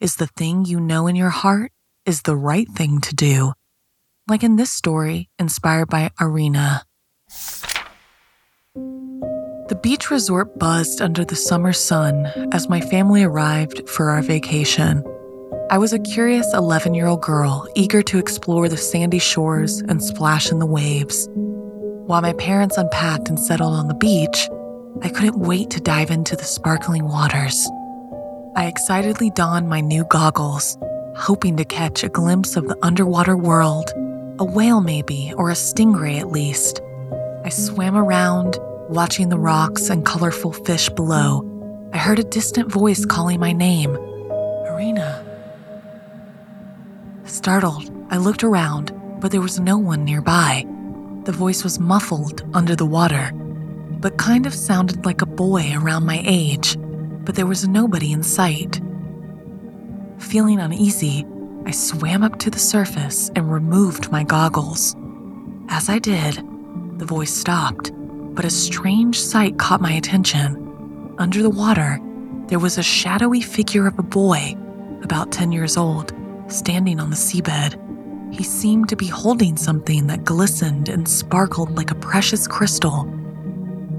is 0.00 0.16
the 0.16 0.26
thing 0.26 0.64
you 0.64 0.80
know 0.80 1.06
in 1.06 1.14
your 1.14 1.30
heart 1.30 1.72
is 2.06 2.22
the 2.22 2.36
right 2.36 2.68
thing 2.68 3.00
to 3.02 3.14
do. 3.14 3.52
Like 4.26 4.42
in 4.42 4.56
this 4.56 4.72
story, 4.72 5.28
inspired 5.38 5.88
by 5.88 6.10
Arena. 6.20 6.84
The 8.74 9.78
beach 9.82 10.10
resort 10.10 10.58
buzzed 10.58 11.00
under 11.00 11.24
the 11.24 11.36
summer 11.36 11.72
sun 11.72 12.26
as 12.52 12.68
my 12.68 12.80
family 12.80 13.22
arrived 13.22 13.88
for 13.88 14.10
our 14.10 14.22
vacation. 14.22 15.04
I 15.70 15.78
was 15.78 15.92
a 15.92 15.98
curious 15.98 16.52
11 16.54 16.94
year 16.94 17.06
old 17.06 17.22
girl, 17.22 17.68
eager 17.76 18.02
to 18.02 18.18
explore 18.18 18.68
the 18.68 18.76
sandy 18.76 19.20
shores 19.20 19.80
and 19.82 20.02
splash 20.02 20.50
in 20.50 20.58
the 20.58 20.66
waves. 20.66 21.28
While 22.06 22.22
my 22.22 22.32
parents 22.32 22.76
unpacked 22.76 23.28
and 23.28 23.38
settled 23.38 23.74
on 23.74 23.86
the 23.86 23.94
beach, 23.94 24.48
I 25.02 25.08
couldn't 25.08 25.38
wait 25.38 25.70
to 25.70 25.80
dive 25.80 26.10
into 26.10 26.34
the 26.34 26.44
sparkling 26.44 27.04
waters. 27.06 27.68
I 28.56 28.66
excitedly 28.66 29.30
donned 29.30 29.68
my 29.68 29.80
new 29.80 30.04
goggles, 30.04 30.76
hoping 31.14 31.56
to 31.56 31.64
catch 31.64 32.02
a 32.02 32.08
glimpse 32.08 32.56
of 32.56 32.66
the 32.66 32.76
underwater 32.82 33.36
world, 33.36 33.92
a 34.40 34.44
whale 34.44 34.80
maybe, 34.80 35.32
or 35.36 35.50
a 35.50 35.54
stingray 35.54 36.18
at 36.18 36.32
least. 36.32 36.80
I 37.44 37.48
swam 37.48 37.96
around, 37.96 38.58
watching 38.88 39.28
the 39.28 39.38
rocks 39.38 39.88
and 39.88 40.04
colorful 40.04 40.52
fish 40.52 40.88
below. 40.88 41.46
I 41.92 41.98
heard 41.98 42.18
a 42.18 42.24
distant 42.24 42.72
voice 42.72 43.04
calling 43.06 43.38
my 43.38 43.52
name 43.52 43.92
Marina. 43.92 45.24
Startled, 47.26 47.88
I 48.10 48.16
looked 48.16 48.42
around, 48.42 48.92
but 49.20 49.30
there 49.30 49.40
was 49.40 49.60
no 49.60 49.78
one 49.78 50.04
nearby. 50.04 50.66
The 51.22 51.32
voice 51.32 51.62
was 51.62 51.78
muffled 51.78 52.42
under 52.52 52.74
the 52.74 52.86
water, 52.86 53.30
but 54.00 54.18
kind 54.18 54.44
of 54.44 54.54
sounded 54.54 55.06
like 55.06 55.22
a 55.22 55.26
boy 55.26 55.72
around 55.76 56.04
my 56.04 56.20
age 56.26 56.76
but 57.30 57.36
there 57.36 57.46
was 57.46 57.68
nobody 57.68 58.10
in 58.10 58.24
sight. 58.24 58.80
Feeling 60.18 60.58
uneasy, 60.58 61.24
I 61.64 61.70
swam 61.70 62.24
up 62.24 62.40
to 62.40 62.50
the 62.50 62.58
surface 62.58 63.30
and 63.36 63.52
removed 63.52 64.10
my 64.10 64.24
goggles. 64.24 64.96
As 65.68 65.88
I 65.88 66.00
did, 66.00 66.42
the 66.98 67.04
voice 67.04 67.32
stopped, 67.32 67.92
but 68.34 68.44
a 68.44 68.50
strange 68.50 69.16
sight 69.20 69.60
caught 69.60 69.80
my 69.80 69.92
attention. 69.92 71.14
Under 71.18 71.40
the 71.40 71.50
water, 71.50 72.00
there 72.48 72.58
was 72.58 72.78
a 72.78 72.82
shadowy 72.82 73.42
figure 73.42 73.86
of 73.86 73.96
a 73.96 74.02
boy, 74.02 74.56
about 75.04 75.30
10 75.30 75.52
years 75.52 75.76
old, 75.76 76.12
standing 76.48 76.98
on 76.98 77.10
the 77.10 77.16
seabed. 77.16 77.78
He 78.34 78.42
seemed 78.42 78.88
to 78.88 78.96
be 78.96 79.06
holding 79.06 79.56
something 79.56 80.08
that 80.08 80.24
glistened 80.24 80.88
and 80.88 81.06
sparkled 81.06 81.76
like 81.76 81.92
a 81.92 82.02
precious 82.10 82.48
crystal. 82.48 83.08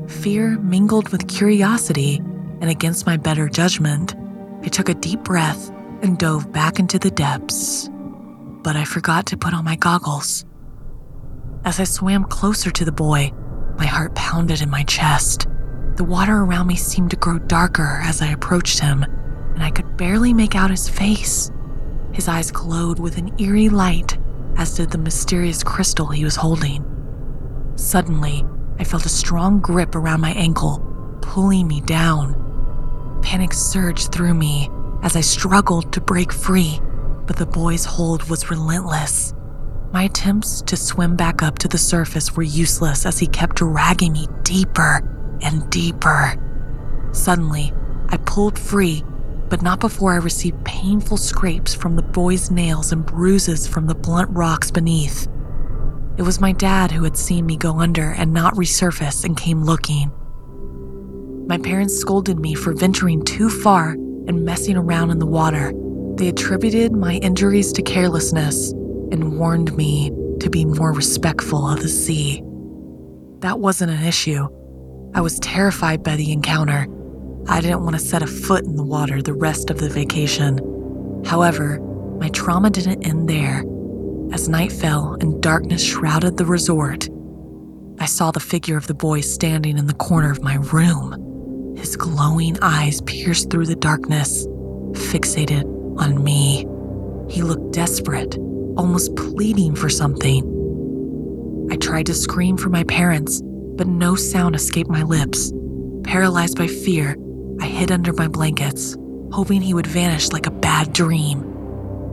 Fear 0.10 0.60
mingled 0.60 1.08
with 1.14 1.30
curiosity 1.30 2.22
and 2.62 2.70
against 2.70 3.06
my 3.06 3.18
better 3.18 3.50
judgment, 3.50 4.16
I 4.64 4.68
took 4.68 4.88
a 4.88 4.94
deep 4.94 5.24
breath 5.24 5.70
and 6.02 6.18
dove 6.18 6.52
back 6.52 6.80
into 6.80 7.00
the 7.00 7.12
depths. 7.12 7.90
But 8.64 8.76
I 8.76 8.86
forgot 8.86 9.26
to 9.28 9.38
put 9.38 9.54
on 9.54 9.66
my 9.66 9.76
goggles. 9.76 10.46
As 11.66 11.80
I 11.80 11.84
swam 11.84 12.24
closer 12.26 12.72
to 12.72 12.86
the 12.86 12.92
boy, 12.92 13.32
my 13.78 13.86
heart 13.86 14.16
pounded 14.16 14.62
in 14.62 14.70
my 14.70 14.84
chest. 14.84 15.48
The 15.96 16.04
water 16.04 16.38
around 16.38 16.68
me 16.68 16.76
seemed 16.76 17.12
to 17.12 17.18
grow 17.18 17.40
darker 17.40 18.00
as 18.04 18.22
I 18.22 18.28
approached 18.28 18.80
him, 18.80 19.04
and 19.04 19.64
I 19.64 19.72
could 19.72 19.98
barely 19.98 20.34
make 20.34 20.56
out 20.56 20.70
his 20.72 20.88
face. 20.88 21.52
His 22.14 22.28
eyes 22.28 22.52
glowed 22.52 23.00
with 23.00 23.18
an 23.18 23.34
eerie 23.40 23.70
light, 23.70 24.18
as 24.58 24.76
did 24.76 24.92
the 24.92 24.98
mysterious 24.98 25.64
crystal 25.64 26.08
he 26.08 26.24
was 26.24 26.36
holding. 26.36 26.86
Suddenly, 27.76 28.46
I 28.80 28.84
felt 28.84 29.06
a 29.06 29.10
strong 29.10 29.60
grip 29.60 29.96
around 29.96 30.22
my 30.22 30.32
ankle, 30.32 30.80
pulling 31.22 31.68
me 31.68 31.82
down. 31.82 32.41
Panic 33.22 33.54
surged 33.54 34.12
through 34.12 34.34
me 34.34 34.70
as 35.04 35.16
I 35.16 35.22
struggled 35.22 35.94
to 35.94 36.02
break 36.02 36.32
free, 36.32 36.80
but 37.26 37.36
the 37.36 37.46
boy's 37.46 37.86
hold 37.86 38.30
was 38.30 38.50
relentless. 38.50 39.34
My 39.92 40.04
attempts 40.04 40.62
to 40.64 40.78
swim 40.78 41.16
back 41.16 41.44
up 41.44 41.60
to 41.60 41.68
the 41.68 41.78
surface 41.78 42.36
were 42.36 42.44
useless 42.44 43.06
as 43.06 43.20
he 43.20 43.28
kept 43.28 43.58
dragging 43.58 44.14
me 44.14 44.28
deeper 44.44 45.02
and 45.42 45.70
deeper. 45.70 46.36
Suddenly, 47.12 47.74
I 48.10 48.18
pulled 48.18 48.58
free, 48.58 49.04
but 49.50 49.62
not 49.62 49.80
before 49.80 50.14
I 50.14 50.18
received 50.18 50.64
painful 50.64 51.18
scrapes 51.18 51.74
from 51.74 51.96
the 51.96 52.02
boy's 52.02 52.50
nails 52.50 52.92
and 52.92 53.06
bruises 53.06 53.68
from 53.68 53.88
the 53.88 53.96
blunt 53.96 54.30
rocks 54.32 54.72
beneath. 54.72 55.28
It 56.18 56.24
was 56.24 56.40
my 56.40 56.52
dad 56.52 56.92
who 56.92 57.04
had 57.04 57.18
seen 57.18 57.46
me 57.46 57.58
go 57.58 57.80
under 57.80 58.12
and 58.12 58.34
not 58.34 58.54
resurface 58.56 59.26
and 59.26 59.36
came 59.36 59.64
looking. 59.64 60.12
My 61.52 61.58
parents 61.58 61.94
scolded 61.98 62.40
me 62.40 62.54
for 62.54 62.72
venturing 62.72 63.26
too 63.26 63.50
far 63.50 63.90
and 63.90 64.46
messing 64.46 64.78
around 64.78 65.10
in 65.10 65.20
the 65.20 65.26
water. 65.26 65.74
They 66.16 66.30
attributed 66.30 66.94
my 66.94 67.16
injuries 67.16 67.74
to 67.74 67.82
carelessness 67.82 68.72
and 68.72 69.38
warned 69.38 69.76
me 69.76 70.12
to 70.40 70.50
be 70.50 70.64
more 70.64 70.94
respectful 70.94 71.68
of 71.68 71.82
the 71.82 71.90
sea. 71.90 72.42
That 73.40 73.60
wasn't 73.60 73.92
an 73.92 74.02
issue. 74.02 74.48
I 75.14 75.20
was 75.20 75.42
terrified 75.42 76.04
by 76.04 76.16
the 76.16 76.32
encounter. 76.32 76.88
I 77.50 77.60
didn't 77.60 77.84
want 77.84 77.98
to 77.98 78.02
set 78.02 78.24
a 78.24 78.28
foot 78.28 78.64
in 78.64 78.78
the 78.78 78.86
water 78.86 79.22
the 79.22 79.34
rest 79.34 79.70
of 79.70 79.78
the 79.78 79.90
vacation. 79.90 80.58
However, 81.26 81.82
my 82.18 82.30
trauma 82.30 82.70
didn't 82.70 83.06
end 83.06 83.28
there. 83.28 83.66
As 84.32 84.48
night 84.48 84.72
fell 84.72 85.18
and 85.20 85.44
darkness 85.44 85.84
shrouded 85.84 86.38
the 86.38 86.46
resort, 86.46 87.10
I 88.00 88.06
saw 88.06 88.32
the 88.32 88.40
figure 88.40 88.78
of 88.78 88.88
the 88.88 88.94
boy 88.94 89.20
standing 89.20 89.78
in 89.78 89.88
the 89.88 89.94
corner 89.96 90.32
of 90.32 90.42
my 90.42 90.56
room. 90.56 91.28
His 91.82 91.96
glowing 91.96 92.60
eyes 92.62 93.02
pierced 93.02 93.50
through 93.50 93.66
the 93.66 93.76
darkness, 93.76 94.46
fixated 94.94 95.64
on 96.00 96.24
me. 96.24 96.68
He 97.28 97.42
looked 97.42 97.74
desperate, 97.74 98.38
almost 98.78 99.16
pleading 99.16 99.74
for 99.74 99.90
something. 99.90 100.46
I 101.72 101.78
tried 101.78 102.06
to 102.06 102.14
scream 102.14 102.56
for 102.56 102.70
my 102.70 102.84
parents, 102.84 103.42
but 103.42 103.88
no 103.88 104.16
sound 104.16 104.54
escaped 104.56 104.92
my 104.92 105.02
lips. 105.02 105.52
Paralyzed 106.04 106.56
by 106.56 106.68
fear, 106.68 107.18
I 107.60 107.66
hid 107.66 107.92
under 107.92 108.14
my 108.14 108.28
blankets, 108.28 108.96
hoping 109.32 109.60
he 109.60 109.74
would 109.74 109.88
vanish 109.88 110.32
like 110.32 110.46
a 110.46 110.52
bad 110.52 110.94
dream. 110.94 111.42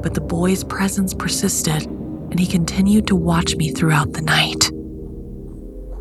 But 0.02 0.14
the 0.14 0.22
boy's 0.22 0.64
presence 0.64 1.12
persisted, 1.12 1.82
and 1.84 2.40
he 2.40 2.46
continued 2.46 3.06
to 3.08 3.16
watch 3.16 3.54
me 3.54 3.72
throughout 3.72 4.14
the 4.14 4.22
night. 4.22 4.70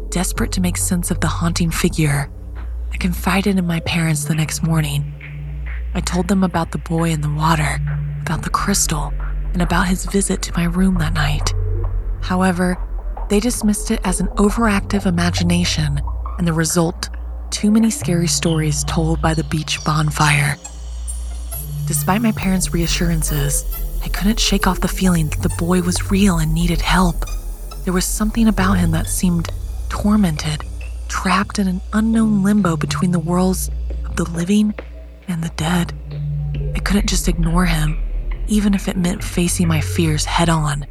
Desperate 0.10 0.54
to 0.54 0.62
make 0.62 0.78
sense 0.78 1.12
of 1.12 1.20
the 1.20 1.28
haunting 1.28 1.70
figure, 1.70 2.32
I 2.92 2.98
confided 2.98 3.58
in 3.58 3.66
my 3.68 3.80
parents 3.82 4.26
the 4.26 4.36
next 4.36 4.64
morning. 4.64 5.14
I 5.94 6.02
told 6.02 6.28
them 6.28 6.44
about 6.44 6.72
the 6.72 6.78
boy 6.78 7.12
in 7.12 7.22
the 7.22 7.30
water, 7.30 7.80
about 8.22 8.44
the 8.44 8.50
crystal, 8.50 9.14
and 9.54 9.62
about 9.62 9.88
his 9.88 10.06
visit 10.06 10.42
to 10.44 10.54
my 10.54 10.66
room 10.66 10.98
that 11.00 11.14
night. 11.14 11.54
However, 12.22 12.78
they 13.30 13.40
dismissed 13.40 13.92
it 13.92 14.00
as 14.04 14.20
an 14.20 14.28
overactive 14.38 15.06
imagination 15.06 16.00
and 16.38 16.48
the 16.48 16.54
result 16.54 17.10
too 17.50 17.72
many 17.72 17.90
scary 17.90 18.28
stories 18.28 18.84
told 18.84 19.22
by 19.22 19.34
the 19.34 19.44
beach 19.46 19.84
bonfire. 19.84 20.58
Despite 21.88 22.22
my 22.22 22.32
parents' 22.34 22.74
reassurances, 22.74 23.66
I 24.04 24.10
couldn't 24.10 24.40
shake 24.40 24.68
off 24.68 24.82
the 24.82 24.88
feeling 24.88 25.30
that 25.30 25.42
the 25.42 25.56
boy 25.58 25.82
was 25.82 26.12
real 26.12 26.38
and 26.38 26.54
needed 26.54 26.82
help. 26.82 27.26
There 27.84 27.94
was 27.94 28.06
something 28.06 28.48
about 28.48 28.78
him 28.78 28.92
that 28.92 29.08
seemed 29.08 29.50
tormented, 29.90 30.64
trapped 31.08 31.60
in 31.60 31.68
an 31.68 31.82
unknown 31.94 32.44
limbo 32.44 32.78
between 32.78 33.12
the 33.12 33.20
worlds 33.20 33.70
of 34.06 34.16
the 34.16 34.30
living 34.32 34.74
and 35.28 35.44
the 35.44 35.50
dead. 35.50 35.94
I 36.76 36.80
couldn't 36.80 37.10
just 37.10 37.28
ignore 37.28 37.66
him, 37.66 37.98
even 38.48 38.74
if 38.74 38.88
it 38.88 38.98
meant 38.98 39.24
facing 39.24 39.68
my 39.68 39.82
fears 39.82 40.26
head 40.26 40.50
on. 40.50 40.84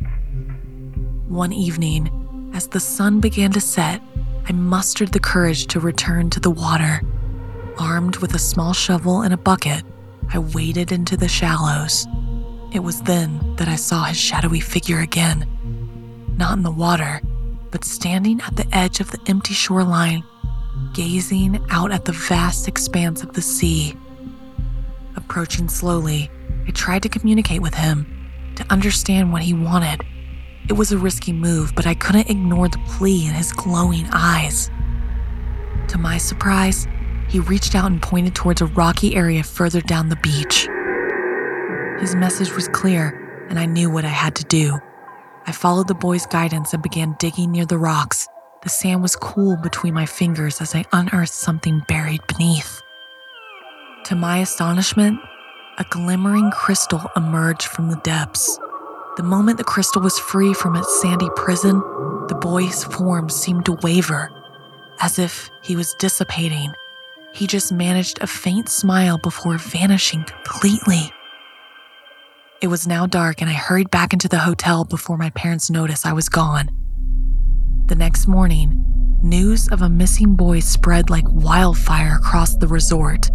One 1.29 1.53
evening, 1.53 2.51
as 2.55 2.69
the 2.69 2.81
sun 2.81 3.21
began 3.21 3.53
to 3.53 3.61
set, 3.61 4.01
I 4.49 4.53
mustered 4.53 5.13
the 5.13 5.21
courage 5.21 5.67
to 5.69 5.81
return 5.81 6.31
to 6.31 6.41
the 6.41 6.51
water. 6.51 7.03
Armed 7.79 8.17
with 8.19 8.35
a 8.35 8.39
small 8.39 8.73
shovel 8.73 9.23
and 9.23 9.35
a 9.35 9.37
bucket, 9.37 9.85
I 10.33 10.39
waded 10.39 10.93
into 10.93 11.17
the 11.17 11.29
shallows. 11.29 12.07
It 12.73 12.81
was 12.81 13.03
then 13.03 13.57
that 13.57 13.69
I 13.69 13.77
saw 13.77 14.05
his 14.05 14.17
shadowy 14.17 14.61
figure 14.61 15.01
again. 15.01 15.47
Not 16.37 16.57
in 16.57 16.63
the 16.63 16.71
water, 16.71 17.21
but 17.77 17.85
standing 17.85 18.41
at 18.41 18.57
the 18.57 18.67
edge 18.75 19.01
of 19.01 19.11
the 19.11 19.21
empty 19.27 19.53
shoreline, 19.53 20.25
gazing 20.95 21.63
out 21.69 21.93
at 21.93 22.07
the 22.07 22.13
vast 22.13 22.67
expanse 22.67 23.23
of 23.23 23.35
the 23.35 23.43
sea. 23.43 23.95
Approaching 25.15 25.69
slowly, 25.69 26.31
I 26.67 26.71
tried 26.71 27.03
to 27.03 27.11
communicate 27.11 27.61
with 27.61 27.75
him, 27.75 28.31
to 28.55 28.65
understand 28.73 29.31
what 29.31 29.43
he 29.43 29.53
wanted. 29.53 30.01
It 30.71 30.73
was 30.73 30.91
a 30.91 30.97
risky 30.97 31.35
move, 31.35 31.75
but 31.77 31.87
I 31.87 31.93
couldn't 31.93 32.31
ignore 32.31 32.67
the 32.67 32.83
plea 32.87 33.27
in 33.27 33.35
his 33.35 33.53
glowing 33.53 34.07
eyes. 34.11 34.71
To 35.89 35.99
my 35.99 36.17
surprise, 36.17 36.89
he 37.29 37.41
reached 37.41 37.75
out 37.75 37.91
and 37.91 38.01
pointed 38.01 38.35
towards 38.35 38.63
a 38.63 38.67
rocky 38.69 39.15
area 39.15 39.43
further 39.43 39.83
down 39.83 40.09
the 40.09 40.17
beach. 40.17 40.67
His 42.01 42.15
message 42.15 42.55
was 42.55 42.69
clear, 42.69 43.47
and 43.51 43.59
I 43.59 43.67
knew 43.67 43.91
what 43.91 44.07
I 44.07 44.17
had 44.25 44.35
to 44.37 44.45
do. 44.45 44.79
I 45.49 45.53
followed 45.53 45.87
the 45.87 45.95
boy's 45.95 46.27
guidance 46.27 46.75
and 46.75 46.83
began 46.83 47.15
digging 47.21 47.53
near 47.53 47.67
the 47.67 47.79
rocks. 47.79 48.27
The 48.63 48.69
sand 48.69 49.01
was 49.01 49.15
cool 49.15 49.57
between 49.57 49.95
my 49.95 50.05
fingers 50.05 50.61
as 50.61 50.75
I 50.75 50.85
unearthed 50.93 51.33
something 51.33 51.85
buried 51.87 52.27
beneath. 52.27 52.83
To 54.07 54.17
my 54.17 54.39
astonishment, 54.39 55.21
a 55.79 55.85
glimmering 55.85 56.51
crystal 56.51 57.03
emerged 57.15 57.69
from 57.69 57.91
the 57.91 58.01
depths. 58.03 58.59
The 59.17 59.23
moment 59.23 59.59
the 59.59 59.65
crystal 59.65 60.03
was 60.03 60.19
free 60.19 60.53
from 60.53 60.75
its 60.75 61.01
sandy 61.01 61.29
prison, 61.37 61.79
the 62.29 62.39
boy's 62.41 62.83
form 62.83 63.29
seemed 63.29 63.67
to 63.67 63.73
waver, 63.83 64.33
as 65.01 65.19
if 65.19 65.49
he 65.63 65.77
was 65.77 65.95
dissipating. 65.95 66.75
He 67.33 67.47
just 67.47 67.71
managed 67.71 68.21
a 68.21 68.27
faint 68.27 68.69
smile 68.69 69.19
before 69.19 69.59
vanishing 69.59 70.25
completely. 70.25 71.13
It 72.63 72.69
was 72.69 72.87
now 72.87 73.05
dark, 73.05 73.43
and 73.43 73.51
I 73.51 73.53
hurried 73.53 73.91
back 73.91 74.15
into 74.15 74.29
the 74.29 74.39
hotel 74.39 74.85
before 74.85 75.19
my 75.19 75.29
parents 75.31 75.69
noticed 75.69 76.07
I 76.07 76.15
was 76.15 76.31
gone. 76.31 76.71
The 77.87 77.95
next 77.95 78.27
morning, 78.27 78.83
news 79.23 79.69
of 79.69 79.83
a 79.83 79.91
missing 79.91 80.37
boy 80.37 80.61
spread 80.61 81.11
like 81.11 81.27
wildfire 81.29 82.17
across 82.17 82.57
the 82.57 82.67
resort. 82.67 83.31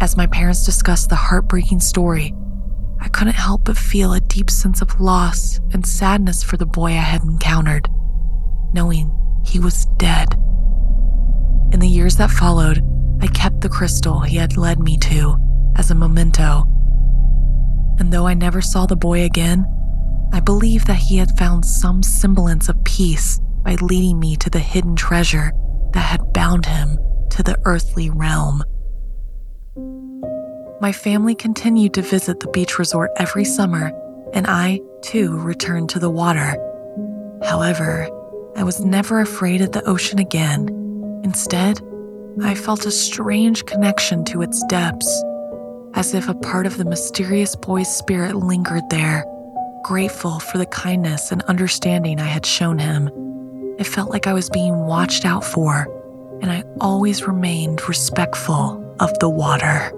As 0.00 0.16
my 0.16 0.26
parents 0.26 0.64
discussed 0.64 1.10
the 1.10 1.14
heartbreaking 1.14 1.78
story, 1.78 2.34
I 3.00 3.08
couldn't 3.08 3.34
help 3.36 3.66
but 3.66 3.78
feel 3.78 4.12
a 4.12 4.20
deep 4.20 4.50
sense 4.50 4.82
of 4.82 5.00
loss 5.00 5.60
and 5.72 5.86
sadness 5.86 6.42
for 6.42 6.56
the 6.56 6.66
boy 6.66 6.88
I 6.88 7.06
had 7.06 7.22
encountered, 7.22 7.88
knowing 8.72 9.16
he 9.46 9.60
was 9.60 9.86
dead. 9.96 10.34
In 11.72 11.78
the 11.78 11.88
years 11.88 12.16
that 12.16 12.32
followed, 12.32 12.82
I 13.20 13.28
kept 13.28 13.60
the 13.60 13.68
crystal 13.68 14.20
he 14.20 14.38
had 14.38 14.56
led 14.56 14.80
me 14.80 14.98
to 14.98 15.36
as 15.76 15.92
a 15.92 15.94
memento. 15.94 16.64
And 17.98 18.12
though 18.12 18.26
I 18.26 18.34
never 18.34 18.60
saw 18.60 18.86
the 18.86 18.96
boy 18.96 19.22
again, 19.22 19.66
I 20.32 20.40
believe 20.40 20.84
that 20.86 20.96
he 20.96 21.16
had 21.16 21.38
found 21.38 21.64
some 21.64 22.02
semblance 22.02 22.68
of 22.68 22.82
peace 22.84 23.40
by 23.62 23.76
leading 23.76 24.18
me 24.18 24.36
to 24.36 24.50
the 24.50 24.58
hidden 24.58 24.96
treasure 24.96 25.52
that 25.92 26.00
had 26.00 26.32
bound 26.32 26.66
him 26.66 26.98
to 27.30 27.42
the 27.42 27.58
earthly 27.64 28.10
realm 28.10 28.64
my 30.84 30.92
family 30.92 31.34
continued 31.34 31.94
to 31.94 32.02
visit 32.02 32.40
the 32.40 32.48
beach 32.48 32.78
resort 32.78 33.10
every 33.16 33.46
summer, 33.46 33.90
and 34.34 34.46
I, 34.46 34.82
too, 35.00 35.38
returned 35.38 35.88
to 35.88 35.98
the 35.98 36.10
water. 36.10 36.58
However, 37.42 38.06
I 38.54 38.64
was 38.64 38.84
never 38.84 39.20
afraid 39.20 39.62
of 39.62 39.72
the 39.72 39.82
ocean 39.84 40.18
again. 40.18 40.68
Instead, 41.24 41.80
I 42.42 42.54
felt 42.54 42.84
a 42.84 42.90
strange 42.90 43.64
connection 43.64 44.26
to 44.26 44.42
its 44.42 44.62
depths, 44.68 45.24
as 45.94 46.14
if 46.14 46.28
a 46.28 46.34
part 46.34 46.66
of 46.66 46.76
the 46.76 46.84
mysterious 46.84 47.54
boy's 47.54 47.94
spirit 47.94 48.34
lingered 48.34 48.88
there, 48.90 49.24
grateful 49.82 50.40
for 50.40 50.58
the 50.58 50.66
kindness 50.66 51.30
and 51.30 51.42
understanding 51.42 52.20
I 52.20 52.26
had 52.26 52.44
shown 52.44 52.78
him. 52.78 53.08
It 53.78 53.86
felt 53.86 54.10
like 54.10 54.26
I 54.26 54.32
was 54.32 54.50
being 54.50 54.86
watched 54.86 55.24
out 55.24 55.44
for, 55.44 55.88
and 56.42 56.50
I 56.50 56.64
always 56.80 57.26
remained 57.26 57.88
respectful 57.88 58.84
of 59.00 59.16
the 59.20 59.28
water. 59.28 59.92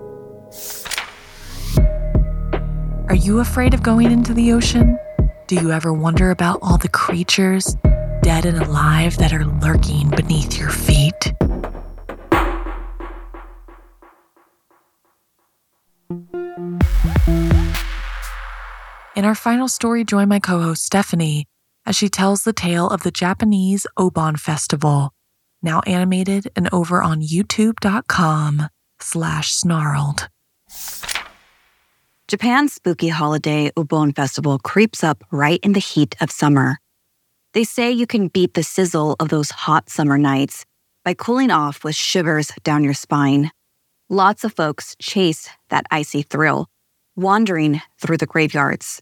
Are 3.08 3.14
you 3.14 3.40
afraid 3.40 3.72
of 3.72 3.82
going 3.82 4.10
into 4.10 4.34
the 4.34 4.52
ocean? 4.52 4.98
Do 5.46 5.54
you 5.54 5.70
ever 5.70 5.92
wonder 5.92 6.30
about 6.30 6.58
all 6.60 6.76
the 6.76 6.88
creatures, 6.88 7.76
dead 8.22 8.44
and 8.44 8.58
alive, 8.58 9.16
that 9.18 9.32
are 9.32 9.44
lurking 9.44 10.10
beneath 10.10 10.58
your 10.58 10.70
feet? 10.70 11.32
In 19.16 19.24
our 19.24 19.34
final 19.34 19.66
story, 19.66 20.04
join 20.04 20.28
my 20.28 20.38
co 20.38 20.60
host 20.60 20.84
Stephanie 20.84 21.48
as 21.86 21.96
she 21.96 22.10
tells 22.10 22.44
the 22.44 22.52
tale 22.52 22.86
of 22.86 23.02
the 23.02 23.10
Japanese 23.10 23.86
Obon 23.98 24.38
Festival, 24.38 25.14
now 25.62 25.80
animated 25.86 26.52
and 26.54 26.68
over 26.70 27.02
on 27.02 27.22
youtube.com 27.22 28.68
slash 29.00 29.54
snarled. 29.54 30.28
Japan's 32.28 32.74
spooky 32.74 33.08
holiday 33.08 33.70
Obon 33.74 34.14
Festival 34.14 34.58
creeps 34.58 35.02
up 35.02 35.24
right 35.30 35.60
in 35.62 35.72
the 35.72 35.80
heat 35.80 36.14
of 36.20 36.30
summer. 36.30 36.78
They 37.54 37.64
say 37.64 37.90
you 37.90 38.06
can 38.06 38.28
beat 38.28 38.52
the 38.52 38.62
sizzle 38.62 39.16
of 39.18 39.30
those 39.30 39.50
hot 39.50 39.88
summer 39.88 40.18
nights 40.18 40.66
by 41.06 41.14
cooling 41.14 41.50
off 41.50 41.84
with 41.84 41.94
shivers 41.94 42.52
down 42.64 42.84
your 42.84 42.92
spine. 42.92 43.50
Lots 44.10 44.44
of 44.44 44.52
folks 44.52 44.94
chase 45.00 45.48
that 45.70 45.86
icy 45.90 46.20
thrill, 46.20 46.68
wandering 47.16 47.80
through 47.98 48.18
the 48.18 48.26
graveyards. 48.26 49.00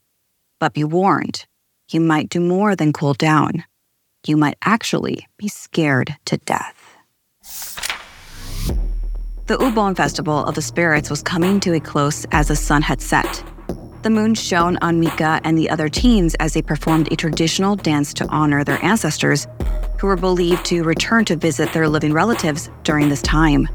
But 0.65 0.73
be 0.73 0.83
warned, 0.83 1.45
you 1.91 2.01
might 2.01 2.31
do 2.31 2.41
more 2.41 2.75
than 2.75 2.95
cool 2.95 3.13
down. 3.13 3.65
You 4.27 4.39
might 4.39 4.57
actually 4.65 5.27
be 5.37 5.47
scared 5.47 6.17
to 6.25 6.39
death. 6.39 6.97
The 9.45 9.59
Obon 9.59 9.95
Festival 9.95 10.43
of 10.47 10.55
the 10.55 10.63
Spirits 10.63 11.11
was 11.11 11.23
coming 11.23 11.61
to 11.61 11.75
a 11.75 11.81
close 11.81 12.25
as 12.33 12.49
the 12.49 12.57
sun 12.57 12.81
had 12.81 13.03
set. 13.03 13.45
The 14.01 14.09
moon 14.09 14.35
shone 14.35 14.79
on 14.81 15.01
Mika 15.01 15.39
and 15.45 15.59
the 15.59 15.69
other 15.69 15.91
teens 15.91 16.35
as 16.37 16.55
they 16.55 16.63
performed 16.63 17.13
a 17.13 17.17
traditional 17.17 17.77
dance 17.77 18.15
to 18.15 18.27
honor 18.29 18.65
their 18.65 18.83
ancestors, 18.83 19.47
who 20.01 20.07
were 20.07 20.17
believed 20.17 20.65
to 20.65 20.83
return 20.83 21.27
to 21.27 21.37
visit 21.37 21.75
their 21.75 21.91
living 21.91 22.15
relatives 22.15 22.71
during 22.85 23.11
this 23.11 23.21
time. 23.21 23.69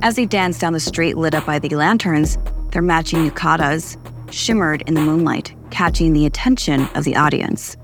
As 0.00 0.16
they 0.16 0.24
danced 0.24 0.62
down 0.62 0.72
the 0.72 0.80
street 0.80 1.18
lit 1.18 1.34
up 1.34 1.44
by 1.44 1.58
the 1.58 1.68
lanterns, 1.76 2.38
their 2.70 2.80
matching 2.80 3.28
yukatas 3.28 3.98
shimmered 4.30 4.82
in 4.86 4.94
the 4.94 5.00
moonlight, 5.00 5.54
catching 5.70 6.12
the 6.12 6.26
attention 6.26 6.88
of 6.94 7.04
the 7.04 7.16
audience. 7.16 7.76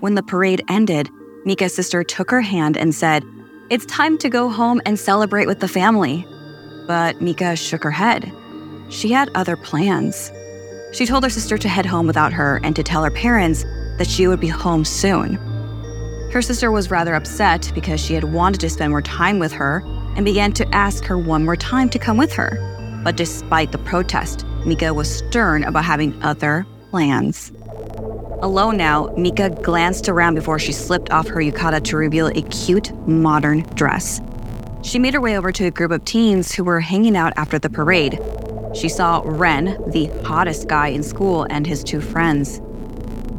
When 0.00 0.14
the 0.14 0.22
parade 0.22 0.62
ended, 0.68 1.08
Mika's 1.44 1.74
sister 1.74 2.04
took 2.04 2.30
her 2.30 2.40
hand 2.40 2.76
and 2.76 2.94
said, 2.94 3.24
It's 3.70 3.86
time 3.86 4.18
to 4.18 4.28
go 4.28 4.48
home 4.48 4.80
and 4.84 4.98
celebrate 4.98 5.46
with 5.46 5.60
the 5.60 5.68
family. 5.68 6.26
But 6.86 7.20
Mika 7.20 7.56
shook 7.56 7.82
her 7.82 7.90
head. 7.90 8.32
She 8.88 9.10
had 9.10 9.30
other 9.34 9.56
plans. 9.56 10.30
She 10.92 11.06
told 11.06 11.24
her 11.24 11.30
sister 11.30 11.58
to 11.58 11.68
head 11.68 11.86
home 11.86 12.06
without 12.06 12.32
her 12.32 12.60
and 12.62 12.76
to 12.76 12.82
tell 12.82 13.02
her 13.02 13.10
parents 13.10 13.64
that 13.98 14.06
she 14.06 14.26
would 14.26 14.40
be 14.40 14.48
home 14.48 14.84
soon. 14.84 15.34
Her 16.30 16.42
sister 16.42 16.70
was 16.70 16.90
rather 16.90 17.14
upset 17.14 17.70
because 17.74 18.00
she 18.00 18.14
had 18.14 18.24
wanted 18.24 18.60
to 18.60 18.70
spend 18.70 18.90
more 18.90 19.02
time 19.02 19.38
with 19.38 19.52
her 19.52 19.82
and 20.16 20.24
began 20.24 20.52
to 20.52 20.74
ask 20.74 21.04
her 21.04 21.18
one 21.18 21.44
more 21.44 21.56
time 21.56 21.88
to 21.90 21.98
come 21.98 22.16
with 22.16 22.32
her. 22.32 22.58
But 23.04 23.16
despite 23.16 23.72
the 23.72 23.78
protest, 23.78 24.44
Mika 24.66 24.92
was 24.92 25.18
stern 25.18 25.62
about 25.62 25.84
having 25.84 26.20
other 26.24 26.66
plans. 26.90 27.52
Alone 28.42 28.76
now, 28.76 29.14
Mika 29.16 29.50
glanced 29.50 30.08
around 30.08 30.34
before 30.34 30.58
she 30.58 30.72
slipped 30.72 31.10
off 31.10 31.28
her 31.28 31.40
yukata 31.40 31.82
to 31.84 31.96
reveal 31.96 32.26
a 32.26 32.42
cute, 32.42 32.92
modern 33.06 33.60
dress. 33.74 34.20
She 34.82 34.98
made 34.98 35.14
her 35.14 35.20
way 35.20 35.38
over 35.38 35.52
to 35.52 35.66
a 35.66 35.70
group 35.70 35.92
of 35.92 36.04
teens 36.04 36.52
who 36.52 36.64
were 36.64 36.80
hanging 36.80 37.16
out 37.16 37.32
after 37.36 37.58
the 37.58 37.70
parade. 37.70 38.20
She 38.74 38.88
saw 38.88 39.22
Ren, 39.24 39.78
the 39.86 40.06
hottest 40.24 40.68
guy 40.68 40.88
in 40.88 41.02
school, 41.02 41.46
and 41.48 41.66
his 41.66 41.82
two 41.82 42.00
friends. 42.00 42.58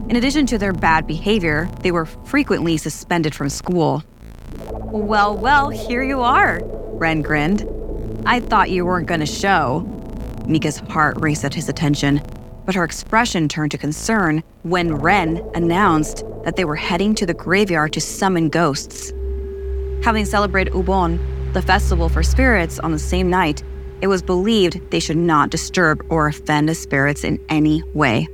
In 0.10 0.16
addition 0.16 0.46
to 0.48 0.58
their 0.58 0.74
bad 0.74 1.06
behavior, 1.06 1.70
they 1.82 1.92
were 1.92 2.06
frequently 2.06 2.78
suspended 2.78 3.36
from 3.36 3.50
school. 3.50 4.02
Well, 4.62 5.36
well, 5.36 5.70
here 5.70 6.04
you 6.04 6.22
are, 6.22 6.62
Ren 6.64 7.22
grinned. 7.22 7.68
I 8.26 8.40
thought 8.40 8.70
you 8.70 8.86
weren't 8.86 9.08
going 9.08 9.20
to 9.20 9.26
show. 9.26 9.97
Mika's 10.48 10.78
heart 10.78 11.18
raced 11.20 11.44
at 11.44 11.54
his 11.54 11.70
attention, 11.70 12.22
but 12.66 12.76
her 12.76 12.84
expression 12.84 13.48
turned 13.48 13.72
to 13.72 13.78
concern 13.78 14.44
when 14.64 14.96
Ren 14.96 15.42
announced 15.54 16.24
that 16.44 16.56
they 16.56 16.66
were 16.66 16.76
heading 16.76 17.14
to 17.16 17.26
the 17.26 17.34
graveyard 17.34 17.94
to 17.94 18.02
summon 18.02 18.50
ghosts. 18.50 19.12
Having 20.04 20.26
celebrated 20.26 20.74
Obon, 20.74 21.20
the 21.54 21.62
festival 21.62 22.10
for 22.10 22.24
spirits, 22.24 22.80
on 22.80 22.92
the 22.92 23.00
same 23.00 23.30
night, 23.30 23.64
it 24.02 24.08
was 24.08 24.22
believed 24.22 24.80
they 24.92 25.00
should 25.00 25.18
not 25.18 25.50
disturb 25.50 26.06
or 26.10 26.28
offend 26.28 26.70
the 26.70 26.76
spirits 26.76 27.24
in 27.24 27.44
any 27.50 27.84
way. 27.94 28.28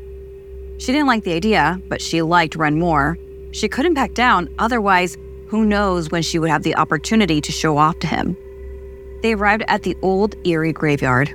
She 0.77 0.91
didn't 0.91 1.07
like 1.07 1.23
the 1.23 1.33
idea, 1.33 1.79
but 1.87 2.01
she 2.01 2.21
liked 2.21 2.55
Ren 2.55 2.77
more. 2.77 3.17
She 3.51 3.69
couldn't 3.69 3.93
back 3.93 4.13
down, 4.13 4.53
otherwise, 4.59 5.15
who 5.47 5.63
knows 5.63 6.09
when 6.09 6.21
she 6.21 6.39
would 6.39 6.49
have 6.49 6.63
the 6.63 6.75
opportunity 6.75 7.39
to 7.39 7.51
show 7.51 7.77
off 7.77 7.99
to 7.99 8.07
him. 8.07 8.35
They 9.21 9.33
arrived 9.33 9.63
at 9.67 9.83
the 9.83 9.95
old 10.01 10.35
eerie 10.45 10.73
graveyard. 10.73 11.33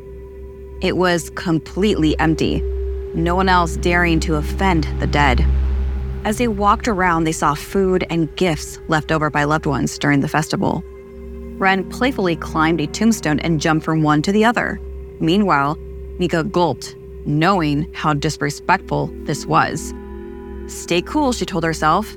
It 0.80 0.96
was 0.96 1.30
completely 1.30 2.16
empty, 2.20 2.60
no 3.12 3.34
one 3.34 3.48
else 3.48 3.76
daring 3.76 4.20
to 4.20 4.36
offend 4.36 4.84
the 5.00 5.08
dead. 5.08 5.44
As 6.24 6.38
they 6.38 6.46
walked 6.46 6.86
around, 6.86 7.24
they 7.24 7.32
saw 7.32 7.54
food 7.54 8.06
and 8.10 8.34
gifts 8.36 8.78
left 8.86 9.10
over 9.10 9.28
by 9.28 9.42
loved 9.42 9.66
ones 9.66 9.98
during 9.98 10.20
the 10.20 10.28
festival. 10.28 10.84
Ren 11.58 11.88
playfully 11.90 12.36
climbed 12.36 12.80
a 12.80 12.86
tombstone 12.86 13.40
and 13.40 13.60
jumped 13.60 13.84
from 13.84 14.04
one 14.04 14.22
to 14.22 14.30
the 14.30 14.44
other. 14.44 14.80
Meanwhile, 15.18 15.76
Mika 16.20 16.44
gulped, 16.44 16.94
knowing 17.26 17.92
how 17.92 18.14
disrespectful 18.14 19.10
this 19.24 19.46
was. 19.46 19.92
Stay 20.68 21.02
cool, 21.02 21.32
she 21.32 21.44
told 21.44 21.64
herself. 21.64 22.16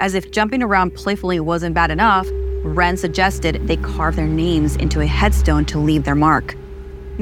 As 0.00 0.14
if 0.14 0.30
jumping 0.30 0.62
around 0.62 0.94
playfully 0.94 1.38
wasn't 1.38 1.74
bad 1.74 1.90
enough, 1.90 2.26
Ren 2.64 2.96
suggested 2.96 3.60
they 3.66 3.76
carve 3.76 4.16
their 4.16 4.26
names 4.26 4.76
into 4.76 5.00
a 5.00 5.06
headstone 5.06 5.66
to 5.66 5.78
leave 5.78 6.04
their 6.04 6.14
mark. 6.14 6.56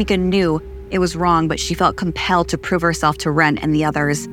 Mika 0.00 0.16
knew 0.16 0.62
it 0.90 0.98
was 0.98 1.14
wrong, 1.14 1.46
but 1.46 1.60
she 1.60 1.74
felt 1.74 1.98
compelled 1.98 2.48
to 2.48 2.56
prove 2.56 2.80
herself 2.80 3.18
to 3.18 3.30
Ren 3.30 3.58
and 3.58 3.74
the 3.74 3.84
others. 3.84 4.26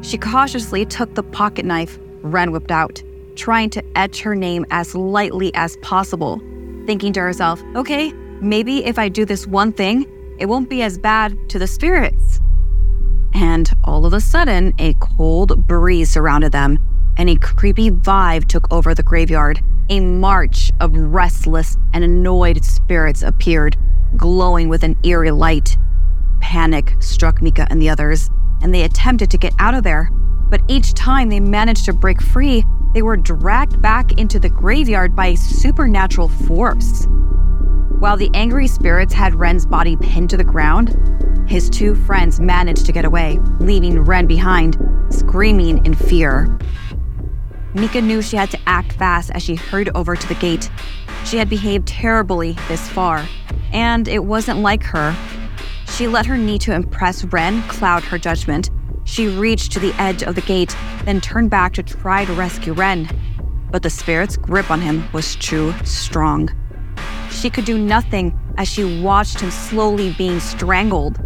She 0.00 0.16
cautiously 0.16 0.86
took 0.86 1.14
the 1.14 1.22
pocket 1.22 1.66
knife 1.66 1.98
Ren 2.22 2.52
whipped 2.52 2.70
out, 2.70 3.02
trying 3.36 3.68
to 3.68 3.84
etch 3.98 4.22
her 4.22 4.34
name 4.34 4.64
as 4.70 4.94
lightly 4.94 5.54
as 5.54 5.76
possible, 5.82 6.40
thinking 6.86 7.12
to 7.12 7.20
herself, 7.20 7.62
okay, 7.76 8.12
maybe 8.40 8.82
if 8.86 8.98
I 8.98 9.10
do 9.10 9.26
this 9.26 9.46
one 9.46 9.74
thing, 9.74 10.06
it 10.38 10.46
won't 10.46 10.70
be 10.70 10.80
as 10.80 10.96
bad 10.96 11.36
to 11.50 11.58
the 11.58 11.66
spirits. 11.66 12.40
And 13.34 13.70
all 13.84 14.06
of 14.06 14.14
a 14.14 14.22
sudden, 14.22 14.72
a 14.78 14.94
cold 15.00 15.66
breeze 15.66 16.10
surrounded 16.10 16.52
them, 16.52 16.78
and 17.18 17.28
a 17.28 17.36
creepy 17.36 17.90
vibe 17.90 18.46
took 18.46 18.72
over 18.72 18.94
the 18.94 19.02
graveyard. 19.02 19.60
A 19.90 20.00
march 20.00 20.70
of 20.80 20.96
restless 20.96 21.76
and 21.92 22.02
annoyed 22.02 22.64
spirits 22.64 23.20
appeared, 23.20 23.76
glowing 24.16 24.68
with 24.68 24.82
an 24.82 24.96
eerie 25.04 25.30
light. 25.30 25.76
Panic 26.40 26.96
struck 27.00 27.40
Mika 27.42 27.66
and 27.70 27.80
the 27.80 27.88
others, 27.88 28.30
and 28.62 28.74
they 28.74 28.82
attempted 28.82 29.30
to 29.30 29.38
get 29.38 29.54
out 29.58 29.74
of 29.74 29.82
there. 29.82 30.10
But 30.50 30.62
each 30.68 30.94
time 30.94 31.28
they 31.28 31.40
managed 31.40 31.84
to 31.86 31.92
break 31.92 32.20
free, 32.20 32.64
they 32.92 33.02
were 33.02 33.16
dragged 33.16 33.82
back 33.82 34.12
into 34.12 34.38
the 34.38 34.48
graveyard 34.48 35.16
by 35.16 35.28
a 35.28 35.36
supernatural 35.36 36.28
force. 36.28 37.06
While 37.98 38.16
the 38.16 38.30
angry 38.34 38.68
spirits 38.68 39.12
had 39.12 39.34
Ren's 39.34 39.66
body 39.66 39.96
pinned 39.96 40.30
to 40.30 40.36
the 40.36 40.44
ground, 40.44 40.96
his 41.48 41.68
two 41.68 41.94
friends 41.94 42.40
managed 42.40 42.86
to 42.86 42.92
get 42.92 43.04
away, 43.04 43.38
leaving 43.58 44.00
Ren 44.00 44.26
behind, 44.26 44.78
screaming 45.10 45.84
in 45.84 45.94
fear. 45.94 46.58
Mika 47.74 48.00
knew 48.00 48.22
she 48.22 48.36
had 48.36 48.52
to 48.52 48.58
act 48.66 48.92
fast 48.92 49.32
as 49.34 49.42
she 49.42 49.56
hurried 49.56 49.90
over 49.96 50.14
to 50.14 50.28
the 50.28 50.36
gate. 50.36 50.70
She 51.24 51.38
had 51.38 51.50
behaved 51.50 51.88
terribly 51.88 52.52
this 52.68 52.88
far, 52.88 53.26
and 53.72 54.06
it 54.06 54.24
wasn't 54.24 54.60
like 54.60 54.84
her. 54.84 55.16
She 55.88 56.06
let 56.06 56.24
her 56.26 56.38
need 56.38 56.60
to 56.62 56.72
impress 56.72 57.24
Ren 57.24 57.62
cloud 57.64 58.04
her 58.04 58.18
judgment. 58.18 58.70
She 59.02 59.26
reached 59.26 59.72
to 59.72 59.80
the 59.80 59.92
edge 60.00 60.22
of 60.22 60.36
the 60.36 60.40
gate, 60.42 60.76
then 61.04 61.20
turned 61.20 61.50
back 61.50 61.72
to 61.74 61.82
try 61.82 62.24
to 62.24 62.32
rescue 62.34 62.72
Ren. 62.72 63.08
But 63.72 63.82
the 63.82 63.90
spirit's 63.90 64.36
grip 64.36 64.70
on 64.70 64.80
him 64.80 65.08
was 65.12 65.34
too 65.36 65.74
strong. 65.84 66.50
She 67.30 67.50
could 67.50 67.64
do 67.64 67.76
nothing 67.76 68.38
as 68.56 68.68
she 68.68 69.02
watched 69.02 69.40
him 69.40 69.50
slowly 69.50 70.12
being 70.12 70.38
strangled. 70.38 71.18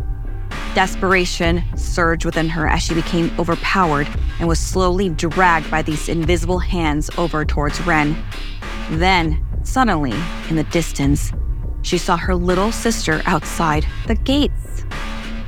Desperation 0.74 1.64
surged 1.76 2.24
within 2.24 2.48
her 2.48 2.68
as 2.68 2.82
she 2.82 2.94
became 2.94 3.32
overpowered 3.38 4.08
and 4.38 4.48
was 4.48 4.60
slowly 4.60 5.08
dragged 5.08 5.70
by 5.70 5.82
these 5.82 6.08
invisible 6.08 6.58
hands 6.58 7.10
over 7.18 7.44
towards 7.44 7.80
Ren. 7.86 8.16
Then, 8.90 9.44
suddenly, 9.64 10.14
in 10.48 10.56
the 10.56 10.64
distance, 10.64 11.32
she 11.82 11.98
saw 11.98 12.16
her 12.16 12.34
little 12.34 12.70
sister 12.70 13.22
outside 13.26 13.86
the 14.06 14.14
gates. 14.14 14.84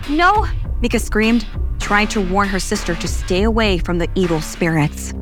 No! 0.09 0.47
Mika 0.81 0.99
screamed, 0.99 1.47
trying 1.79 2.09
to 2.09 2.21
warn 2.21 2.49
her 2.49 2.61
sister 2.61 2.95
to 2.95 3.09
stay 3.09 3.43
away 3.43 3.79
from 3.79 3.99
the 3.99 4.09
evil 4.15 4.41
spirits. 4.41 5.13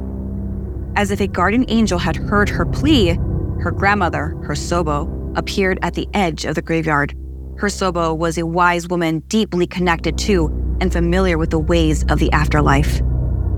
As 0.97 1.11
if 1.11 1.21
a 1.21 1.27
guardian 1.27 1.65
angel 1.69 1.99
had 1.99 2.17
heard 2.17 2.49
her 2.49 2.65
plea, 2.65 3.15
her 3.61 3.71
grandmother, 3.71 4.29
her 4.45 4.55
Sobo, 4.55 5.37
appeared 5.37 5.79
at 5.83 5.95
the 5.95 6.09
edge 6.15 6.45
of 6.45 6.55
the 6.55 6.63
graveyard. 6.63 7.15
Her 7.59 7.67
Sobo 7.67 8.17
was 8.17 8.39
a 8.39 8.47
wise 8.47 8.87
woman 8.87 9.19
deeply 9.27 9.67
connected 9.67 10.17
to 10.19 10.47
and 10.81 10.93
familiar 10.93 11.37
with 11.39 11.51
the 11.51 11.59
ways 11.59 12.05
of 12.09 12.21
the 12.21 12.31
afterlife. 12.31 13.03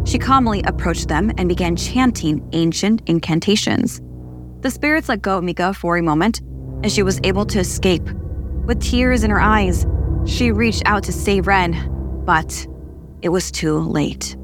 She 0.07 0.19
calmly 0.19 0.63
approached 0.63 1.09
them 1.09 1.31
and 1.37 1.51
began 1.51 1.77
chanting 1.77 2.49
ancient 2.53 3.03
incantations. 3.05 4.01
The 4.63 4.71
spirits 4.71 5.11
let 5.11 5.21
go 5.21 5.37
of 5.37 5.45
Mika 5.45 5.75
for 5.75 5.99
a 5.99 6.03
moment, 6.03 6.41
and 6.83 6.91
she 6.91 7.03
was 7.03 7.21
able 7.25 7.45
to 7.45 7.59
escape. 7.59 8.09
With 8.65 8.81
tears 8.81 9.23
in 9.23 9.31
her 9.31 9.41
eyes, 9.41 9.87
she 10.25 10.51
reached 10.51 10.83
out 10.87 11.03
to 11.03 11.13
save 11.13 11.47
Ren, 11.47 12.23
but 12.25 12.67
it 13.21 13.29
was 13.29 13.51
too 13.51 13.81
late. 13.81 14.35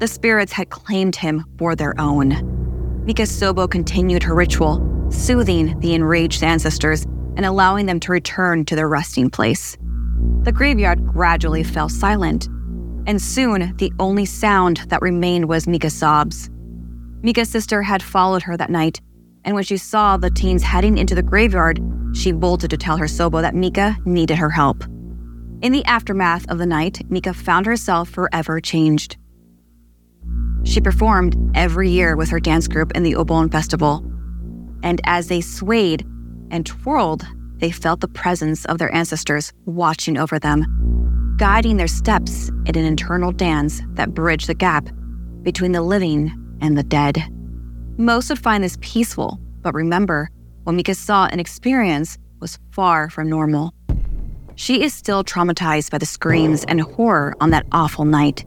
The 0.00 0.08
spirits 0.08 0.50
had 0.50 0.70
claimed 0.70 1.14
him 1.14 1.44
for 1.58 1.76
their 1.76 1.94
own. 2.00 3.04
Mika 3.04 3.22
Sobo 3.22 3.70
continued 3.70 4.24
her 4.24 4.34
ritual, 4.34 4.82
soothing 5.12 5.78
the 5.78 5.94
enraged 5.94 6.42
ancestors 6.42 7.06
and 7.36 7.46
allowing 7.46 7.86
them 7.86 8.00
to 8.00 8.12
return 8.12 8.64
to 8.64 8.74
their 8.76 8.88
resting 8.88 9.30
place. 9.30 9.76
The 10.42 10.52
graveyard 10.52 11.06
gradually 11.06 11.62
fell 11.62 11.88
silent, 11.88 12.46
and 13.06 13.20
soon 13.20 13.76
the 13.76 13.92
only 13.98 14.24
sound 14.24 14.78
that 14.88 15.02
remained 15.02 15.48
was 15.48 15.68
Mika's 15.68 15.94
sobs. 15.94 16.50
Mika's 17.22 17.48
sister 17.48 17.82
had 17.82 18.02
followed 18.02 18.42
her 18.42 18.56
that 18.56 18.70
night, 18.70 19.00
and 19.44 19.54
when 19.54 19.64
she 19.64 19.76
saw 19.76 20.16
the 20.16 20.30
teens 20.30 20.62
heading 20.62 20.98
into 20.98 21.14
the 21.14 21.22
graveyard, 21.22 21.80
She 22.16 22.32
bolted 22.32 22.70
to 22.70 22.78
tell 22.78 22.96
her 22.96 23.04
Sobo 23.04 23.42
that 23.42 23.54
Mika 23.54 23.94
needed 24.06 24.38
her 24.38 24.48
help. 24.48 24.84
In 25.60 25.72
the 25.72 25.84
aftermath 25.84 26.50
of 26.50 26.56
the 26.56 26.64
night, 26.64 27.02
Mika 27.10 27.34
found 27.34 27.66
herself 27.66 28.08
forever 28.08 28.58
changed. 28.58 29.18
She 30.64 30.80
performed 30.80 31.36
every 31.54 31.90
year 31.90 32.16
with 32.16 32.30
her 32.30 32.40
dance 32.40 32.68
group 32.68 32.92
in 32.94 33.02
the 33.02 33.12
Obon 33.12 33.52
Festival. 33.52 34.02
And 34.82 35.00
as 35.04 35.28
they 35.28 35.42
swayed 35.42 36.06
and 36.50 36.66
twirled, 36.66 37.26
they 37.58 37.70
felt 37.70 38.00
the 38.00 38.08
presence 38.08 38.64
of 38.66 38.78
their 38.78 38.94
ancestors 38.94 39.52
watching 39.64 40.18
over 40.18 40.38
them, 40.38 41.36
guiding 41.38 41.76
their 41.76 41.86
steps 41.86 42.48
in 42.66 42.76
an 42.76 42.84
internal 42.84 43.32
dance 43.32 43.82
that 43.94 44.14
bridged 44.14 44.46
the 44.46 44.54
gap 44.54 44.88
between 45.42 45.72
the 45.72 45.82
living 45.82 46.30
and 46.60 46.76
the 46.76 46.82
dead. 46.82 47.22
Most 47.98 48.28
would 48.28 48.38
find 48.38 48.62
this 48.62 48.76
peaceful, 48.80 49.38
but 49.62 49.74
remember, 49.74 50.30
what 50.64 50.74
Mika 50.74 50.94
saw 50.94 51.26
and 51.26 51.40
experienced 51.40 52.18
was 52.40 52.58
far 52.72 53.08
from 53.08 53.28
normal. 53.28 53.72
She 54.54 54.82
is 54.82 54.92
still 54.94 55.22
traumatized 55.22 55.90
by 55.90 55.98
the 55.98 56.06
screams 56.06 56.64
and 56.64 56.80
horror 56.80 57.34
on 57.40 57.50
that 57.50 57.66
awful 57.72 58.04
night. 58.04 58.44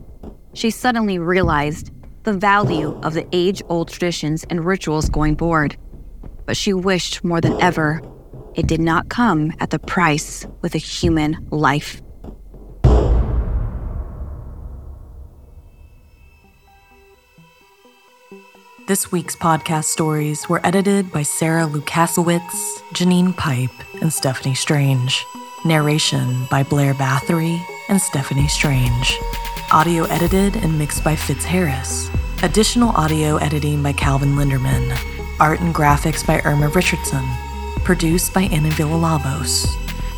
She 0.54 0.70
suddenly 0.70 1.18
realized 1.18 1.92
the 2.24 2.32
value 2.32 2.98
of 3.02 3.14
the 3.14 3.26
age 3.32 3.62
old 3.68 3.88
traditions 3.88 4.44
and 4.50 4.64
rituals 4.64 5.08
going 5.08 5.36
forward. 5.36 5.76
But 6.50 6.56
she 6.56 6.72
wished 6.72 7.22
more 7.22 7.40
than 7.40 7.62
ever 7.62 8.02
it 8.56 8.66
did 8.66 8.80
not 8.80 9.08
come 9.08 9.52
at 9.60 9.70
the 9.70 9.78
price 9.78 10.44
with 10.62 10.74
a 10.74 10.78
human 10.78 11.46
life. 11.52 12.02
This 18.88 19.12
week's 19.12 19.36
podcast 19.36 19.84
stories 19.84 20.48
were 20.48 20.60
edited 20.66 21.12
by 21.12 21.22
Sarah 21.22 21.68
Lukasiewicz, 21.68 22.80
Janine 22.94 23.36
Pipe, 23.36 23.70
and 24.02 24.12
Stephanie 24.12 24.56
Strange. 24.56 25.24
Narration 25.64 26.48
by 26.50 26.64
Blair 26.64 26.94
Bathory 26.94 27.64
and 27.88 28.00
Stephanie 28.00 28.48
Strange. 28.48 29.16
Audio 29.70 30.02
edited 30.06 30.56
and 30.56 30.76
mixed 30.76 31.04
by 31.04 31.14
Fitz 31.14 31.44
Harris. 31.44 32.10
Additional 32.42 32.88
audio 32.96 33.36
editing 33.36 33.84
by 33.84 33.92
Calvin 33.92 34.30
Linderman. 34.30 35.19
Art 35.40 35.60
and 35.60 35.74
graphics 35.74 36.24
by 36.24 36.40
Irma 36.44 36.68
Richardson. 36.68 37.26
Produced 37.82 38.34
by 38.34 38.42
Anna 38.42 38.68
Villalobos. 38.68 39.66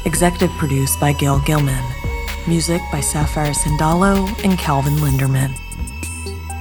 Executive 0.04 0.50
produced 0.58 0.98
by 1.00 1.12
Gail 1.12 1.38
Gilman. 1.46 1.84
Music 2.48 2.82
by 2.90 3.00
Sapphire 3.00 3.52
Sindalo 3.52 4.28
and 4.44 4.58
Calvin 4.58 4.94
Linderman. 4.94 5.56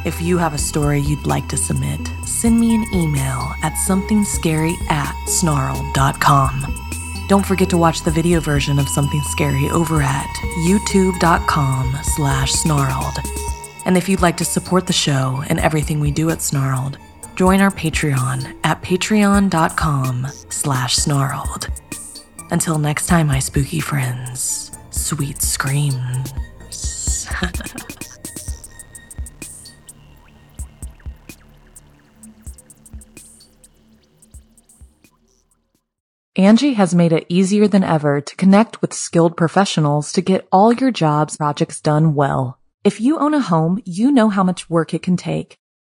If 0.05 0.21
you 0.21 0.37
have 0.37 0.53
a 0.53 0.59
story 0.59 0.99
you'd 1.01 1.25
like 1.25 1.47
to 1.49 1.57
submit, 1.57 1.99
send 2.23 2.59
me 2.59 2.75
an 2.75 2.85
email 2.93 3.55
at 3.63 3.73
somethingscary 3.87 4.75
at 4.91 5.15
snarled.com. 5.27 6.77
Don't 7.27 7.45
forget 7.45 7.69
to 7.71 7.77
watch 7.77 8.03
the 8.03 8.11
video 8.11 8.39
version 8.39 8.77
of 8.77 8.87
Something 8.87 9.21
Scary 9.31 9.69
over 9.69 10.01
at 10.01 10.29
youtube.com 10.67 11.97
slash 12.03 12.51
snarled. 12.51 13.17
And 13.85 13.97
if 13.97 14.07
you'd 14.07 14.21
like 14.21 14.37
to 14.37 14.45
support 14.45 14.85
the 14.85 14.93
show 14.93 15.43
and 15.47 15.59
everything 15.59 15.99
we 15.99 16.11
do 16.11 16.29
at 16.29 16.41
Snarled, 16.41 16.97
join 17.35 17.61
our 17.61 17.71
Patreon 17.71 18.57
at 18.63 18.81
patreon.com 18.81 20.27
slash 20.49 20.95
snarled. 20.95 21.67
Until 22.51 22.77
next 22.77 23.07
time, 23.07 23.27
my 23.27 23.39
spooky 23.39 23.79
friends, 23.79 24.71
sweet 24.91 25.41
screams. 25.41 26.33
Angi 36.37 36.75
has 36.75 36.95
made 36.95 37.11
it 37.11 37.25
easier 37.27 37.67
than 37.67 37.83
ever 37.83 38.21
to 38.21 38.35
connect 38.37 38.81
with 38.81 38.93
skilled 38.93 39.35
professionals 39.35 40.13
to 40.13 40.21
get 40.21 40.47
all 40.51 40.71
your 40.71 40.89
jobs 40.89 41.35
projects 41.35 41.81
done 41.81 42.15
well. 42.15 42.57
If 42.83 43.01
you 43.01 43.19
own 43.19 43.33
a 43.33 43.41
home, 43.41 43.81
you 43.85 44.11
know 44.11 44.29
how 44.29 44.41
much 44.41 44.69
work 44.69 44.93
it 44.93 45.03
can 45.03 45.17
take, 45.17 45.57